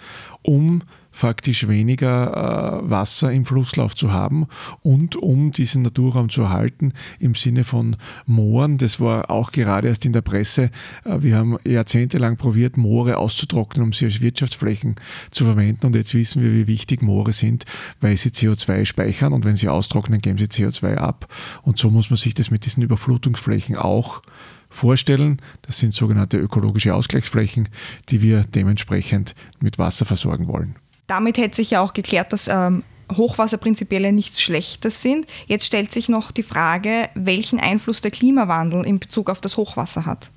[0.42, 0.82] um
[1.16, 4.46] faktisch weniger äh, Wasser im Flusslauf zu haben
[4.82, 7.96] und um diesen Naturraum zu erhalten im Sinne von
[8.26, 8.76] Mooren.
[8.76, 10.70] Das war auch gerade erst in der Presse.
[11.06, 14.96] Äh, wir haben jahrzehntelang probiert, Moore auszutrocknen, um sie als Wirtschaftsflächen
[15.30, 15.86] zu verwenden.
[15.86, 17.64] Und jetzt wissen wir, wie wichtig Moore sind,
[18.02, 21.32] weil sie CO2 speichern und wenn sie austrocknen, geben sie CO2 ab.
[21.62, 24.20] Und so muss man sich das mit diesen Überflutungsflächen auch
[24.68, 25.38] vorstellen.
[25.62, 27.70] Das sind sogenannte ökologische Ausgleichsflächen,
[28.10, 30.76] die wir dementsprechend mit Wasser versorgen wollen.
[31.06, 32.82] Damit hätte sich ja auch geklärt, dass ähm,
[33.12, 35.26] Hochwasser prinzipiell nichts Schlechtes sind.
[35.46, 40.06] Jetzt stellt sich noch die Frage, welchen Einfluss der Klimawandel in Bezug auf das Hochwasser
[40.06, 40.30] hat.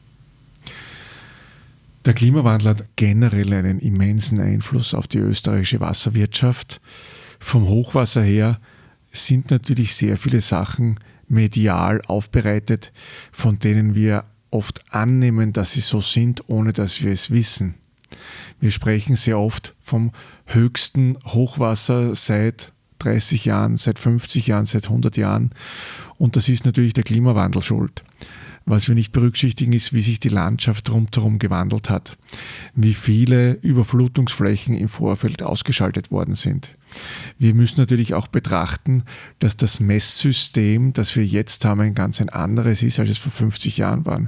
[2.05, 6.79] Der Klimawandel hat generell einen immensen Einfluss auf die österreichische Wasserwirtschaft.
[7.39, 8.59] Vom Hochwasser her
[9.11, 12.91] sind natürlich sehr viele Sachen medial aufbereitet,
[13.31, 17.75] von denen wir oft annehmen, dass sie so sind, ohne dass wir es wissen.
[18.59, 20.11] Wir sprechen sehr oft vom
[20.53, 25.51] höchsten Hochwasser seit 30 Jahren, seit 50 Jahren, seit 100 Jahren.
[26.17, 28.03] Und das ist natürlich der Klimawandel schuld.
[28.65, 32.17] Was wir nicht berücksichtigen, ist, wie sich die Landschaft rundherum gewandelt hat,
[32.75, 36.75] wie viele Überflutungsflächen im Vorfeld ausgeschaltet worden sind.
[37.37, 39.03] Wir müssen natürlich auch betrachten,
[39.39, 43.31] dass das Messsystem, das wir jetzt haben, ein ganz ein anderes ist, als es vor
[43.31, 44.21] 50 Jahren war.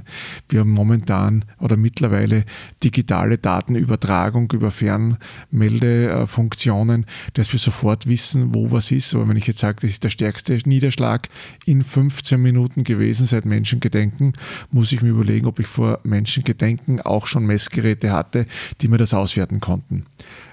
[0.48, 2.44] Wir haben momentan oder mittlerweile
[2.82, 7.04] digitale Datenübertragung über Fernmeldefunktionen,
[7.34, 9.14] dass wir sofort wissen, wo was ist.
[9.14, 11.28] Aber wenn ich jetzt sage, das ist der stärkste Niederschlag
[11.66, 14.32] in 15 Minuten gewesen seit Menschengedenken,
[14.70, 18.46] muss ich mir überlegen, ob ich vor Menschengedenken auch schon Messgeräte hatte,
[18.80, 20.06] die mir das auswerten konnten.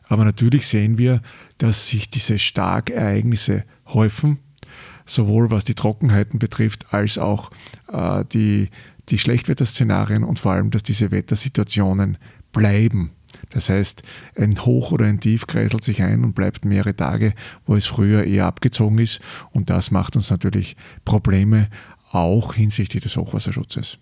[0.07, 1.21] Aber natürlich sehen wir,
[1.57, 4.39] dass sich diese Starkereignisse häufen,
[5.05, 7.51] sowohl was die Trockenheiten betrifft, als auch
[7.91, 8.69] äh, die,
[9.09, 12.17] die Schlechtwetterszenarien und vor allem, dass diese Wettersituationen
[12.51, 13.11] bleiben.
[13.51, 14.03] Das heißt,
[14.35, 17.33] ein Hoch- oder ein Tief kreiselt sich ein und bleibt mehrere Tage,
[17.65, 19.21] wo es früher eher abgezogen ist.
[19.51, 21.67] Und das macht uns natürlich Probleme,
[22.11, 23.97] auch hinsichtlich des Hochwasserschutzes.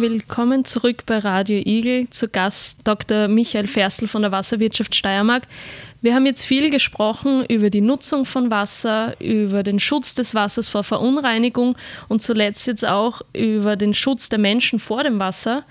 [0.00, 2.08] Willkommen zurück bei Radio Igel.
[2.08, 3.28] Zu Gast Dr.
[3.28, 5.42] Michael Ferstl von der Wasserwirtschaft Steiermark.
[6.00, 10.70] Wir haben jetzt viel gesprochen über die Nutzung von Wasser, über den Schutz des Wassers
[10.70, 11.76] vor Verunreinigung
[12.08, 15.62] und zuletzt jetzt auch über den Schutz der Menschen vor dem Wasser.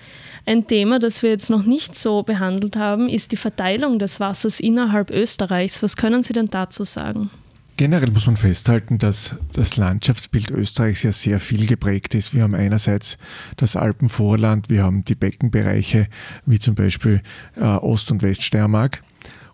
[0.45, 4.59] Ein Thema, das wir jetzt noch nicht so behandelt haben, ist die Verteilung des Wassers
[4.59, 5.81] innerhalb Österreichs.
[5.81, 7.31] Was können Sie denn dazu sagen?
[7.77, 12.33] Generell muss man festhalten, dass das Landschaftsbild Österreichs ja sehr viel geprägt ist.
[12.33, 13.17] Wir haben einerseits
[13.57, 16.07] das Alpenvorland, wir haben die Beckenbereiche,
[16.45, 17.21] wie zum Beispiel
[17.55, 19.03] äh, Ost- und Weststeiermark,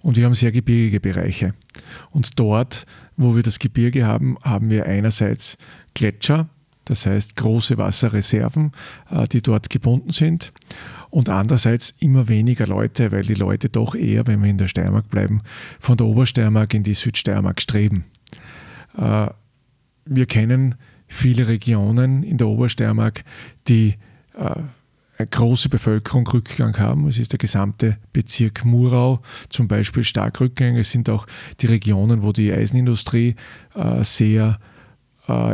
[0.01, 1.53] und wir haben sehr gebirgige Bereiche.
[2.11, 5.57] Und dort, wo wir das Gebirge haben, haben wir einerseits
[5.93, 6.47] Gletscher,
[6.85, 8.71] das heißt große Wasserreserven,
[9.09, 10.53] äh, die dort gebunden sind
[11.09, 15.09] und andererseits immer weniger Leute, weil die Leute doch eher, wenn wir in der Steiermark
[15.09, 15.41] bleiben,
[15.79, 18.05] von der Obersteiermark in die Südsteiermark streben.
[18.97, 19.27] Äh,
[20.05, 20.75] wir kennen
[21.07, 23.23] viele Regionen in der Obersteiermark,
[23.67, 23.95] die
[24.35, 24.61] äh,
[25.19, 27.07] eine große Bevölkerung Rückgang haben.
[27.07, 30.81] Es ist der gesamte Bezirk Murau zum Beispiel stark rückgängig.
[30.81, 31.25] Es sind auch
[31.59, 33.35] die Regionen, wo die Eisenindustrie
[33.75, 34.59] äh, sehr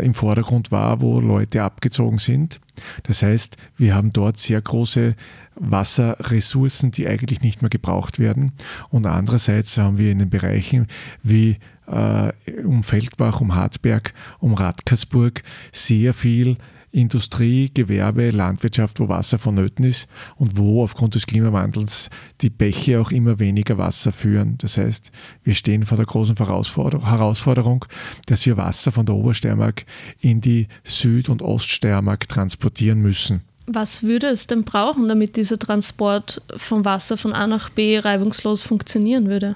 [0.04, 2.60] im Vordergrund war, wo Leute abgezogen sind.
[3.04, 5.16] Das heißt, wir haben dort sehr große
[5.56, 8.54] Wasserressourcen, die eigentlich nicht mehr gebraucht werden.
[8.90, 10.88] Und andererseits haben wir in den Bereichen
[11.22, 11.58] wie
[11.88, 12.32] äh,
[12.64, 16.58] um Feldbach, um Hartberg, um Radkersburg sehr viel
[16.94, 22.10] Industrie, Gewerbe, Landwirtschaft, wo Wasser vonnöten ist und wo aufgrund des Klimawandels
[22.42, 24.58] die Bäche auch immer weniger Wasser führen.
[24.60, 25.12] Das heißt,
[25.44, 27.86] wir stehen vor der großen Herausforderung,
[28.28, 29.86] dass wir Wasser von der Obersteiermark
[30.20, 33.42] in die Süd- und Oststeiermark transportieren müssen.
[33.66, 38.62] Was würde es denn brauchen, damit dieser Transport vom Wasser von A nach B reibungslos
[38.62, 39.56] funktionieren würde?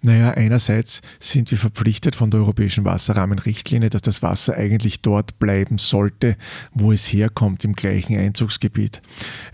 [0.00, 5.78] Naja, einerseits sind wir verpflichtet von der Europäischen Wasserrahmenrichtlinie, dass das Wasser eigentlich dort bleiben
[5.78, 6.36] sollte,
[6.72, 9.02] wo es herkommt, im gleichen Einzugsgebiet.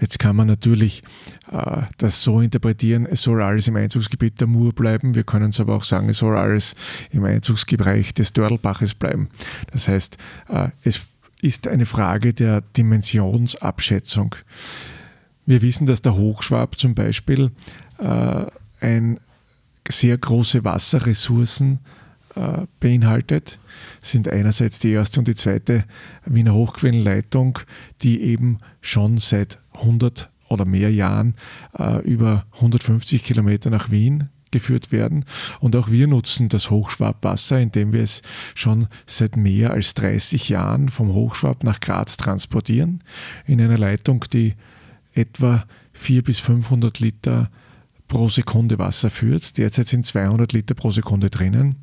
[0.00, 1.02] Jetzt kann man natürlich
[1.50, 5.14] äh, das so interpretieren, es soll alles im Einzugsgebiet der Mur bleiben.
[5.14, 6.74] Wir können es aber auch sagen, es soll alles
[7.10, 9.30] im Einzugsbereich des Dördelbaches bleiben.
[9.72, 10.18] Das heißt,
[10.50, 11.00] äh, es
[11.40, 14.34] ist eine Frage der Dimensionsabschätzung.
[15.46, 17.50] Wir wissen, dass der Hochschwab zum Beispiel
[17.98, 18.46] äh,
[18.80, 19.20] ein
[19.88, 21.80] sehr große Wasserressourcen
[22.34, 23.58] äh, beinhaltet,
[24.00, 25.84] sind einerseits die erste und die zweite
[26.24, 27.58] Wiener Hochquellenleitung,
[28.02, 31.34] die eben schon seit 100 oder mehr Jahren
[31.78, 35.24] äh, über 150 Kilometer nach Wien geführt werden.
[35.60, 38.22] Und auch wir nutzen das Hochschwabwasser, indem wir es
[38.54, 43.02] schon seit mehr als 30 Jahren vom Hochschwab nach Graz transportieren,
[43.46, 44.54] in einer Leitung, die
[45.12, 47.50] etwa 400 bis 500 Liter
[48.14, 49.58] pro Sekunde Wasser führt.
[49.58, 51.74] Derzeit sind 200 Liter pro Sekunde drinnen.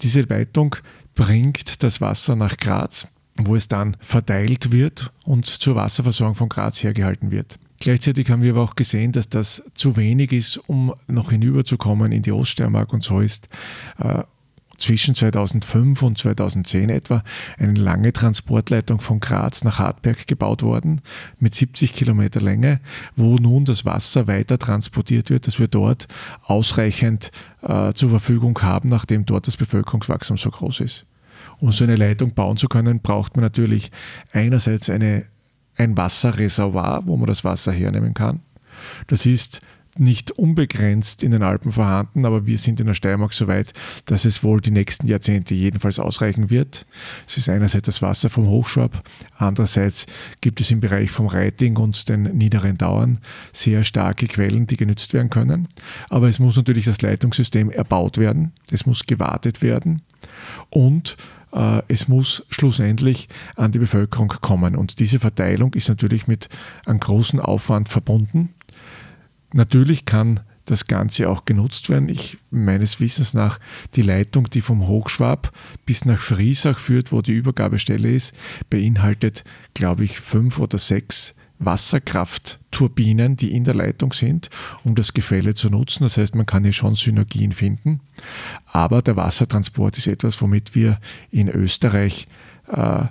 [0.00, 0.76] Diese Leitung
[1.14, 3.06] bringt das Wasser nach Graz,
[3.36, 7.58] wo es dann verteilt wird und zur Wasserversorgung von Graz hergehalten wird.
[7.80, 12.20] Gleichzeitig haben wir aber auch gesehen, dass das zu wenig ist, um noch hinüberzukommen in
[12.20, 13.48] die Oststeiermark und so ist
[13.98, 14.24] äh,
[14.82, 17.22] zwischen 2005 und 2010 etwa
[17.58, 21.00] eine lange Transportleitung von Graz nach Hartberg gebaut worden
[21.38, 22.80] mit 70 Kilometer Länge,
[23.16, 26.08] wo nun das Wasser weiter transportiert wird, dass wir dort
[26.44, 27.30] ausreichend
[27.62, 31.06] äh, zur Verfügung haben, nachdem dort das Bevölkerungswachstum so groß ist.
[31.60, 33.92] Um so eine Leitung bauen zu können, braucht man natürlich
[34.32, 35.24] einerseits eine,
[35.76, 38.40] ein Wasserreservoir, wo man das Wasser hernehmen kann.
[39.06, 39.60] Das ist
[39.98, 43.72] nicht unbegrenzt in den Alpen vorhanden, aber wir sind in der Steiermark so weit,
[44.06, 46.86] dass es wohl die nächsten Jahrzehnte jedenfalls ausreichen wird.
[47.26, 49.02] Es ist einerseits das Wasser vom Hochschwab,
[49.36, 50.06] andererseits
[50.40, 53.18] gibt es im Bereich vom Reiting und den niederen Dauern
[53.52, 55.68] sehr starke Quellen, die genützt werden können.
[56.08, 60.02] Aber es muss natürlich das Leitungssystem erbaut werden, es muss gewartet werden
[60.70, 61.16] und
[61.52, 64.74] äh, es muss schlussendlich an die Bevölkerung kommen.
[64.74, 66.48] Und diese Verteilung ist natürlich mit
[66.86, 68.54] einem großen Aufwand verbunden.
[69.52, 72.08] Natürlich kann das Ganze auch genutzt werden.
[72.08, 73.58] Ich meines Wissens nach
[73.94, 75.52] die Leitung, die vom Hochschwab
[75.86, 78.34] bis nach Friesach führt, wo die Übergabestelle ist,
[78.70, 79.44] beinhaltet,
[79.74, 84.50] glaube ich, fünf oder sechs Wasserkraftturbinen, die in der Leitung sind,
[84.84, 86.02] um das Gefälle zu nutzen.
[86.02, 88.00] Das heißt, man kann hier schon Synergien finden.
[88.66, 90.98] Aber der Wassertransport ist etwas, womit wir
[91.30, 92.26] in Österreich
[92.68, 93.04] äh,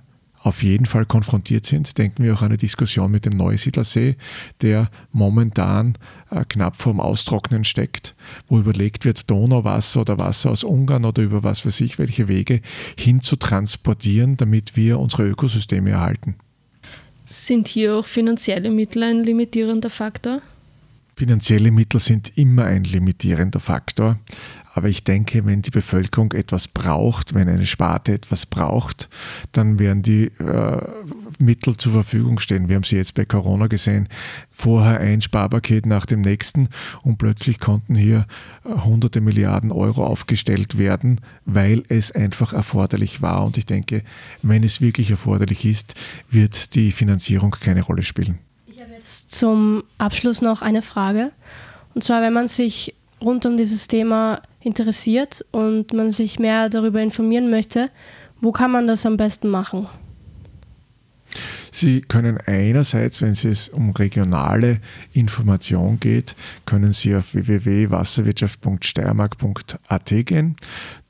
[0.43, 1.97] auf jeden Fall konfrontiert sind.
[1.97, 4.15] Denken wir auch an eine Diskussion mit dem Neusiedlersee,
[4.61, 5.97] der momentan
[6.29, 8.15] äh, knapp vorm Austrocknen steckt,
[8.47, 12.61] wo überlegt wird, Donauwasser oder Wasser aus Ungarn oder über was weiß ich, welche Wege
[12.97, 16.35] hin zu transportieren, damit wir unsere Ökosysteme erhalten.
[17.29, 20.41] Sind hier auch finanzielle Mittel ein limitierender Faktor?
[21.15, 24.17] Finanzielle Mittel sind immer ein limitierender Faktor.
[24.73, 29.09] Aber ich denke, wenn die Bevölkerung etwas braucht, wenn eine Sparte etwas braucht,
[29.51, 30.81] dann werden die äh,
[31.39, 32.69] Mittel zur Verfügung stehen.
[32.69, 34.07] Wir haben sie jetzt bei Corona gesehen.
[34.49, 36.69] Vorher ein Sparpaket nach dem nächsten
[37.03, 38.27] und plötzlich konnten hier
[38.63, 43.45] äh, hunderte Milliarden Euro aufgestellt werden, weil es einfach erforderlich war.
[43.45, 44.03] Und ich denke,
[44.41, 45.95] wenn es wirklich erforderlich ist,
[46.29, 48.39] wird die Finanzierung keine Rolle spielen.
[48.67, 51.31] Ich habe jetzt zum Abschluss noch eine Frage.
[51.93, 57.01] Und zwar, wenn man sich rund um dieses Thema interessiert und man sich mehr darüber
[57.01, 57.89] informieren möchte,
[58.39, 59.87] wo kann man das am besten machen?
[61.73, 64.81] Sie können einerseits, wenn es um regionale
[65.13, 66.35] Information geht,
[66.65, 70.57] können Sie auf www.wasserwirtschaft.steiermark.at gehen.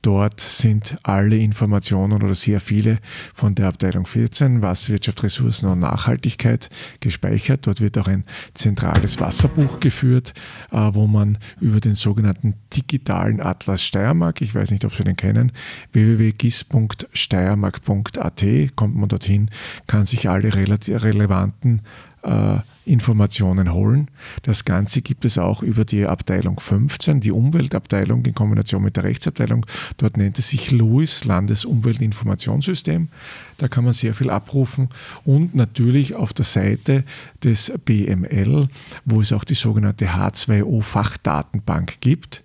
[0.01, 2.97] Dort sind alle Informationen oder sehr viele
[3.33, 6.69] von der Abteilung 14 Wasserwirtschaft, Ressourcen und Nachhaltigkeit
[7.01, 7.67] gespeichert.
[7.67, 8.23] Dort wird auch ein
[8.55, 10.33] zentrales Wasserbuch geführt,
[10.71, 15.15] äh, wo man über den sogenannten digitalen Atlas Steiermark, ich weiß nicht, ob Sie den
[15.15, 15.51] kennen,
[15.91, 18.45] www.gis.steiermark.at
[18.75, 19.51] kommt man dorthin,
[19.85, 21.81] kann sich alle relevanten
[22.23, 24.09] äh, Informationen holen.
[24.41, 29.03] Das Ganze gibt es auch über die Abteilung 15, die Umweltabteilung in Kombination mit der
[29.03, 29.65] Rechtsabteilung.
[29.97, 33.09] Dort nennt es sich LUIS, Landesumweltinformationssystem.
[33.57, 34.89] Da kann man sehr viel abrufen
[35.23, 37.03] und natürlich auf der Seite
[37.43, 38.67] des BML,
[39.05, 42.43] wo es auch die sogenannte H2O-Fachdatenbank gibt.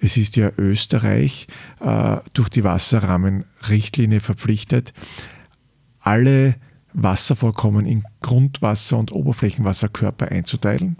[0.00, 1.46] Es ist ja Österreich
[1.80, 4.92] äh, durch die Wasserrahmenrichtlinie verpflichtet,
[6.00, 6.56] alle
[6.96, 10.96] Wasservorkommen in Grundwasser- und Oberflächenwasserkörper einzuteilen.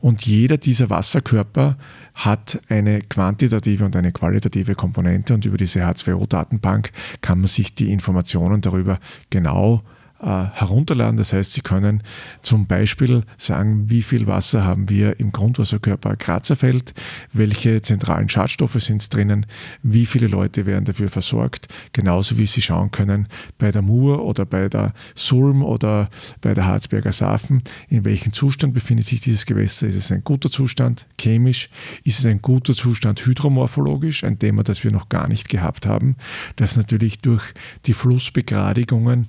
[0.00, 1.76] Und jeder dieser Wasserkörper
[2.14, 7.92] hat eine quantitative und eine qualitative Komponente und über diese H2O-Datenbank kann man sich die
[7.92, 8.98] Informationen darüber
[9.28, 11.16] genau äh, herunterladen.
[11.16, 12.02] Das heißt, Sie können
[12.42, 16.94] zum Beispiel sagen, wie viel Wasser haben wir im Grundwasserkörper Grazerfeld,
[17.32, 19.46] welche zentralen Schadstoffe sind drinnen,
[19.82, 24.44] wie viele Leute werden dafür versorgt, genauso wie Sie schauen können bei der Mur oder
[24.44, 26.08] bei der Sulm oder
[26.40, 29.86] bei der Harzberger Safen, in welchem Zustand befindet sich dieses Gewässer.
[29.86, 31.70] Ist es ein guter Zustand chemisch?
[32.04, 34.24] Ist es ein guter Zustand hydromorphologisch?
[34.24, 36.16] Ein Thema, das wir noch gar nicht gehabt haben,
[36.56, 37.42] das natürlich durch
[37.86, 39.26] die Flussbegradigungen äh,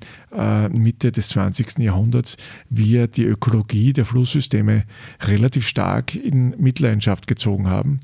[0.69, 1.79] Mitte des 20.
[1.79, 2.37] Jahrhunderts
[2.69, 4.85] wir die Ökologie der Flusssysteme
[5.21, 7.99] relativ stark in Mitleidenschaft gezogen haben.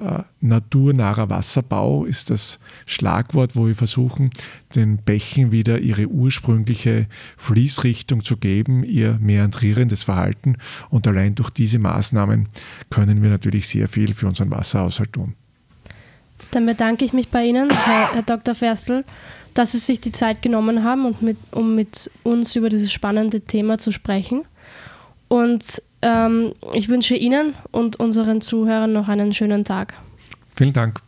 [0.00, 4.30] Äh, naturnaher Wasserbau ist das Schlagwort, wo wir versuchen,
[4.74, 7.06] den Bächen wieder ihre ursprüngliche
[7.36, 10.56] Fließrichtung zu geben, ihr meandrierendes Verhalten.
[10.90, 12.48] Und allein durch diese Maßnahmen
[12.90, 15.34] können wir natürlich sehr viel für unseren Wasserhaushalt tun.
[16.52, 18.54] Dann bedanke ich mich bei Ihnen, Herr, Herr Dr.
[18.54, 19.04] Ferstl,
[19.54, 23.40] dass Sie sich die Zeit genommen haben, und mit, um mit uns über dieses spannende
[23.40, 24.44] Thema zu sprechen.
[25.28, 29.94] Und ähm, ich wünsche Ihnen und unseren Zuhörern noch einen schönen Tag.
[30.54, 31.00] Vielen Dank.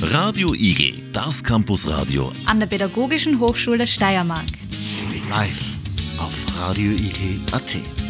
[0.00, 4.44] Radio Igel, das Campusradio An der Pädagogischen Hochschule Steiermark.
[5.28, 5.76] Live
[6.18, 8.01] auf radioigel.at.